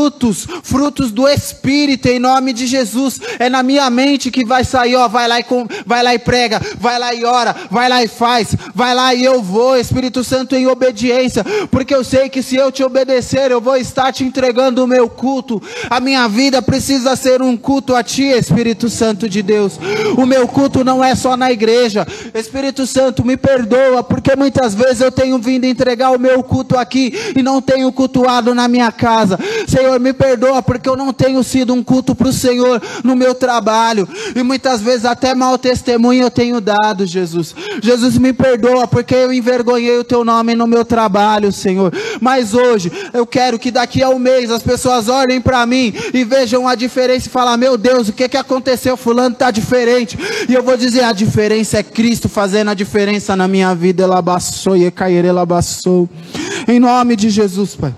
[0.63, 3.19] frutos do Espírito, em nome de Jesus.
[3.37, 6.19] É na minha mente que vai sair, ó, vai lá e, com, vai lá e
[6.19, 10.23] prega, vai lá e ora, vai lá e faz, vai lá e eu vou, Espírito
[10.23, 14.23] Santo, em obediência, porque eu sei que se eu te obedecer, eu vou estar te
[14.23, 15.61] entregando o meu culto.
[15.89, 19.79] A minha vida precisa ser um culto a ti, Espírito Santo de Deus.
[20.17, 22.05] O meu culto não é só na igreja.
[22.33, 27.13] Espírito Santo, me perdoa, porque muitas vezes eu tenho vindo entregar o meu culto aqui
[27.35, 29.39] e não tenho cultuado na minha casa.
[29.67, 33.33] Senhor, me perdoa porque eu não tenho sido um culto para o Senhor no meu
[33.33, 34.07] trabalho.
[34.35, 37.55] E muitas vezes até mau testemunho eu tenho dado, Jesus.
[37.81, 41.93] Jesus, me perdoa porque eu envergonhei o teu nome no meu trabalho, Senhor.
[42.19, 46.23] Mas hoje eu quero que daqui a um mês as pessoas olhem para mim e
[46.23, 48.97] vejam a diferença e falem: Meu Deus, o que, que aconteceu?
[48.97, 50.17] Fulano está diferente.
[50.47, 54.03] E eu vou dizer: a diferença é Cristo fazendo a diferença na minha vida.
[54.03, 56.09] Ela abaçou e cair, ela abaçou.
[56.67, 57.93] Em nome de Jesus, Pai.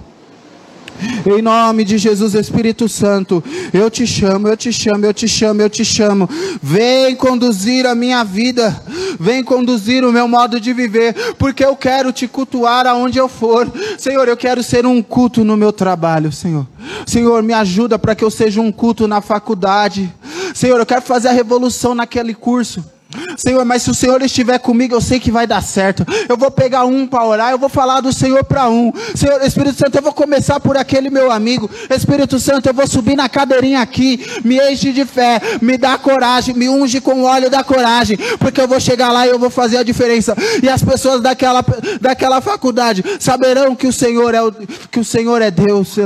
[1.25, 3.43] Em nome de Jesus, Espírito Santo,
[3.73, 6.29] eu te chamo, eu te chamo, eu te chamo, eu te chamo.
[6.61, 8.83] Vem conduzir a minha vida,
[9.19, 13.71] vem conduzir o meu modo de viver, porque eu quero te cultuar aonde eu for.
[13.97, 16.67] Senhor, eu quero ser um culto no meu trabalho, Senhor.
[17.05, 20.13] Senhor, me ajuda para que eu seja um culto na faculdade.
[20.53, 22.83] Senhor, eu quero fazer a revolução naquele curso.
[23.37, 26.05] Senhor, mas se o Senhor estiver comigo, eu sei que vai dar certo.
[26.27, 28.91] Eu vou pegar um para orar, eu vou falar do Senhor para um.
[29.15, 31.69] Senhor, Espírito Santo, eu vou começar por aquele meu amigo.
[31.89, 36.55] Espírito Santo, eu vou subir na cadeirinha aqui, me enche de fé, me dá coragem,
[36.55, 39.49] me unge com o óleo da coragem, porque eu vou chegar lá e eu vou
[39.49, 40.35] fazer a diferença.
[40.61, 41.63] E as pessoas daquela,
[41.99, 45.97] daquela faculdade saberão que o Senhor é o, que o Senhor é Deus.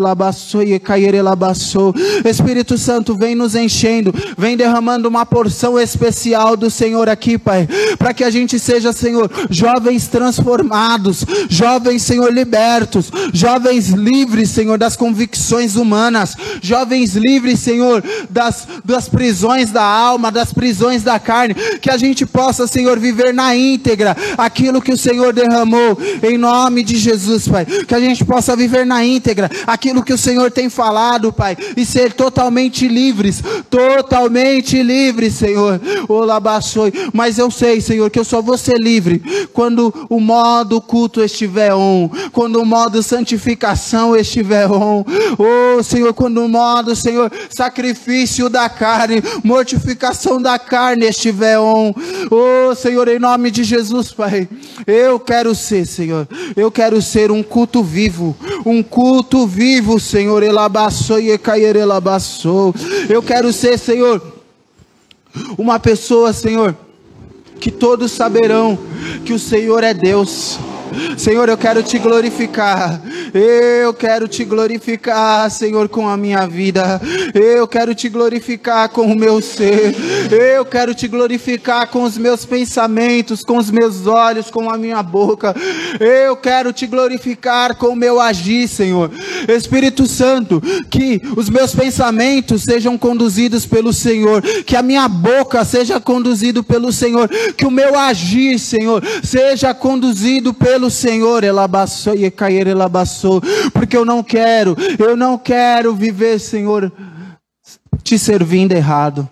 [2.25, 7.67] Espírito Santo, vem nos enchendo, vem derramando uma porção especial do Senhor Senhor, aqui, Pai,
[7.99, 14.95] para que a gente seja, Senhor, jovens transformados, jovens, Senhor, libertos, jovens livres, Senhor, das
[14.95, 21.91] convicções humanas, jovens livres, Senhor, das, das prisões da alma, das prisões da carne, que
[21.91, 26.95] a gente possa, Senhor, viver na íntegra aquilo que o Senhor derramou, em nome de
[26.95, 31.33] Jesus, Pai, que a gente possa viver na íntegra aquilo que o Senhor tem falado,
[31.33, 35.81] Pai, e ser totalmente livres, totalmente livres, Senhor.
[36.07, 39.21] Olabaçou mas eu sei, Senhor, que eu só vou ser livre
[39.53, 45.03] quando o modo culto estiver on, quando o modo santificação estiver on.
[45.37, 51.93] Oh, Senhor, quando o modo, Senhor, sacrifício da carne, mortificação da carne estiver on.
[52.31, 54.47] Oh, Senhor, em nome de Jesus, Pai,
[54.87, 61.19] eu quero ser, Senhor, eu quero ser um culto vivo, um culto vivo, Senhor, elabaçou
[61.19, 62.73] e cair elabaçou.
[63.09, 64.34] Eu quero ser, Senhor,
[65.57, 66.75] uma pessoa, Senhor,
[67.59, 68.77] que todos saberão
[69.25, 70.59] que o Senhor é Deus.
[71.17, 73.01] Senhor, eu quero te glorificar.
[73.33, 77.01] Eu quero te glorificar, Senhor, com a minha vida.
[77.33, 79.95] Eu quero te glorificar com o meu ser.
[80.31, 85.01] Eu quero te glorificar com os meus pensamentos, com os meus olhos, com a minha
[85.01, 85.55] boca.
[85.99, 89.11] Eu quero te glorificar com o meu agir, Senhor.
[89.47, 95.99] Espírito Santo, que os meus pensamentos sejam conduzidos pelo Senhor, que a minha boca seja
[95.99, 102.29] conduzido pelo Senhor, que o meu agir, Senhor, seja conduzido pelo pelo Senhor, elabaçou e
[102.29, 106.91] cair elabaçou, porque eu não quero, eu não quero viver, Senhor,
[108.03, 109.29] te servindo errado.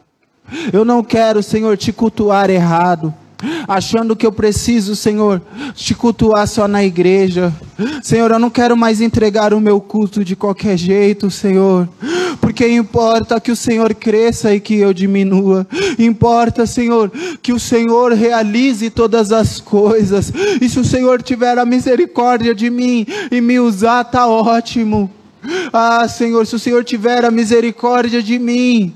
[0.72, 3.14] Eu não quero, Senhor, te cultuar errado
[3.68, 5.42] achando que eu preciso, Senhor,
[5.74, 7.54] te cultuar só na igreja.
[8.02, 11.88] Senhor, eu não quero mais entregar o meu culto de qualquer jeito, Senhor,
[12.40, 15.68] porque importa que o Senhor cresça e que eu diminua.
[15.98, 20.32] Importa, Senhor, que o Senhor realize todas as coisas.
[20.62, 25.10] E se o Senhor tiver a misericórdia de mim e me usar, tá ótimo.
[25.72, 28.94] Ah, Senhor, se o Senhor tiver a misericórdia de mim,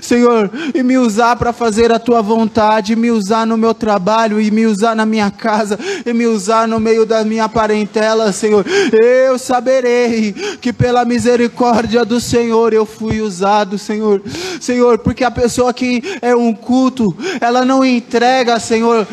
[0.00, 4.48] Senhor, e me usar para fazer a tua vontade, me usar no meu trabalho, e
[4.48, 8.64] me usar na minha casa, e me usar no meio da minha parentela, Senhor.
[8.92, 14.22] Eu saberei que pela misericórdia do Senhor eu fui usado, Senhor.
[14.60, 19.04] Senhor, porque a pessoa que é um culto, ela não entrega, Senhor,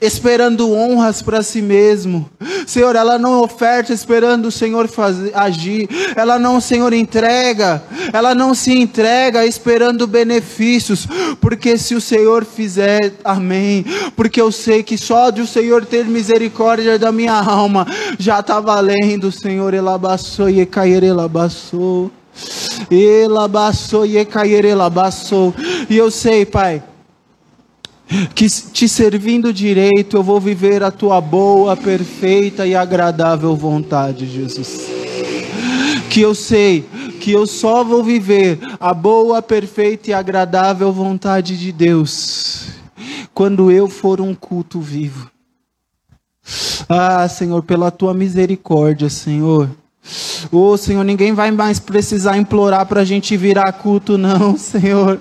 [0.00, 2.28] esperando honras para si mesmo.
[2.66, 5.88] Senhor, ela não oferta esperando o Senhor fazer, agir.
[6.14, 7.82] Ela não, Senhor, entrega.
[8.12, 11.06] Ela não se entrega esperando benefícios.
[11.40, 13.84] Porque se o Senhor fizer, amém.
[14.14, 17.86] Porque eu sei que só de o Senhor ter misericórdia da minha alma
[18.18, 19.72] já está valendo, Senhor.
[19.72, 22.10] Elabaçou e cair, elabaçou.
[22.90, 25.54] Elabaçou e cair, elabaçou.
[25.88, 26.82] E eu sei, Pai
[28.34, 34.86] que te servindo direito eu vou viver a tua boa, perfeita e agradável vontade, Jesus.
[36.10, 36.84] Que eu sei
[37.20, 42.68] que eu só vou viver a boa, perfeita e agradável vontade de Deus
[43.34, 45.30] quando eu for um culto vivo.
[46.88, 49.68] Ah, Senhor, pela tua misericórdia, Senhor.
[50.52, 55.20] Ô oh, Senhor, ninguém vai mais precisar implorar para a gente virar culto, não, Senhor.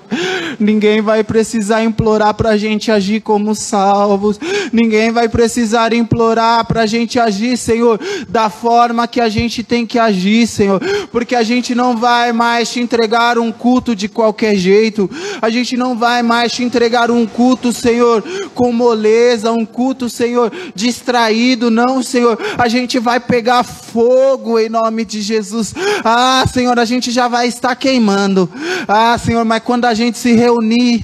[0.59, 4.39] Ninguém vai precisar implorar para a gente agir como salvos.
[4.71, 9.85] Ninguém vai precisar implorar para a gente agir, Senhor, da forma que a gente tem
[9.85, 10.81] que agir, Senhor.
[11.11, 15.09] Porque a gente não vai mais te entregar um culto de qualquer jeito.
[15.41, 20.51] A gente não vai mais te entregar um culto, Senhor, com moleza, um culto, Senhor,
[20.73, 21.69] distraído.
[21.69, 22.37] Não, Senhor.
[22.57, 25.73] A gente vai pegar fogo em nome de Jesus.
[26.03, 28.49] Ah, Senhor, a gente já vai estar queimando.
[28.87, 31.03] Ah, Senhor, mas quando a gente se reunir,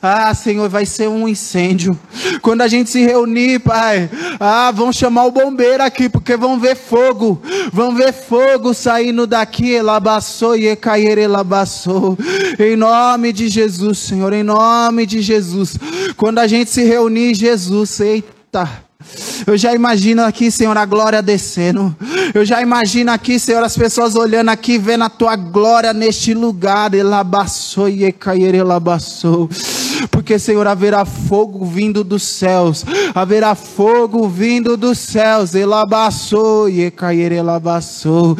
[0.00, 1.98] ah, Senhor, vai ser um incêndio.
[2.40, 4.08] Quando a gente se reunir, Pai,
[4.38, 7.40] ah, vão chamar o bombeiro aqui, porque vão ver fogo.
[7.72, 9.70] Vão ver fogo saindo daqui.
[9.70, 12.16] Elabaçou e cair elabaçou.
[12.58, 15.76] Em nome de Jesus, Senhor, em nome de Jesus.
[16.16, 18.85] Quando a gente se reunir, Jesus, eita.
[19.46, 21.94] Eu já imagino aqui, Senhor, a glória descendo.
[22.34, 26.92] Eu já imagino aqui, Senhor, as pessoas olhando aqui, vendo a tua glória neste lugar.
[26.94, 28.04] Elabaçou e
[28.54, 29.48] elabaçou.
[30.10, 32.84] Porque, Senhor, haverá fogo vindo dos céus.
[33.14, 35.54] Haverá fogo vindo dos céus.
[35.54, 36.82] Elabaçou e
[37.32, 38.36] elabaçou.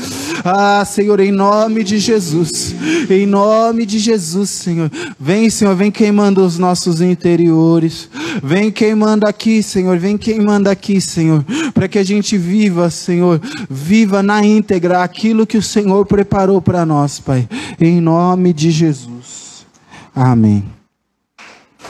[0.49, 2.73] Ah, Senhor, em nome de Jesus.
[3.11, 4.89] Em nome de Jesus, Senhor.
[5.19, 8.09] Vem, Senhor, vem queimando os nossos interiores.
[8.41, 9.99] Vem queimando aqui, Senhor.
[9.99, 11.45] Vem queimando aqui, Senhor.
[11.75, 13.41] Para que a gente viva, Senhor.
[13.69, 17.49] Viva na íntegra aquilo que o Senhor preparou para nós, Pai.
[17.81, 19.67] Em nome de Jesus.
[20.15, 20.65] Amém.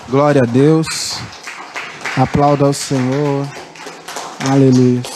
[0.09, 1.19] Glória a Deus.
[2.17, 3.47] Aplauda ao Senhor.
[4.49, 5.16] Aleluia.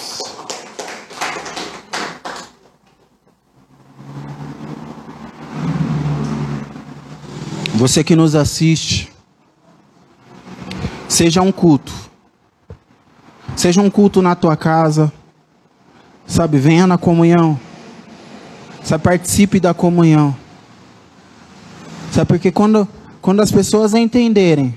[7.80, 9.10] Você que nos assiste,
[11.08, 11.90] seja um culto.
[13.56, 15.10] Seja um culto na tua casa.
[16.26, 17.58] Sabe, venha na comunhão.
[18.84, 20.36] Sabe, participe da comunhão.
[22.12, 22.86] Sabe, porque quando,
[23.22, 24.76] quando as pessoas entenderem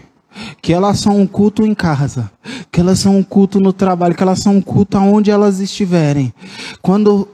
[0.61, 2.31] que elas são um culto em casa,
[2.71, 6.33] que elas são um culto no trabalho, que elas são um culto aonde elas estiverem.
[6.81, 7.27] Quando,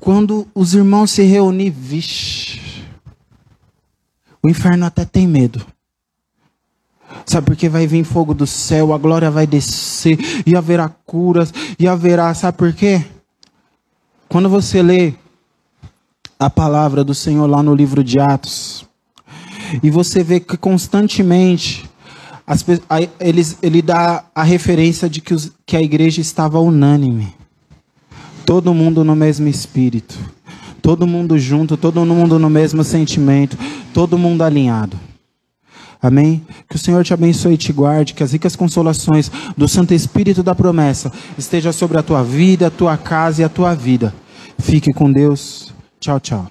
[0.00, 2.51] quando os irmãos se reunirem, vixe,
[4.42, 5.64] o inferno até tem medo.
[7.26, 11.86] Sabe porque vai vir fogo do céu, a glória vai descer, e haverá curas, e
[11.86, 13.04] haverá, sabe por quê?
[14.28, 15.14] Quando você lê
[16.38, 18.84] a palavra do Senhor lá no livro de Atos,
[19.82, 21.88] e você vê que constantemente
[22.46, 22.64] as,
[23.20, 27.34] eles, ele dá a referência de que, os, que a igreja estava unânime,
[28.44, 30.18] todo mundo no mesmo espírito.
[30.82, 33.56] Todo mundo junto, todo mundo no mesmo sentimento,
[33.94, 34.98] todo mundo alinhado.
[36.02, 36.44] Amém?
[36.68, 40.42] Que o Senhor te abençoe e te guarde, que as ricas consolações do Santo Espírito
[40.42, 44.12] da promessa esteja sobre a tua vida, a tua casa e a tua vida.
[44.58, 45.72] Fique com Deus.
[46.00, 46.50] Tchau, tchau.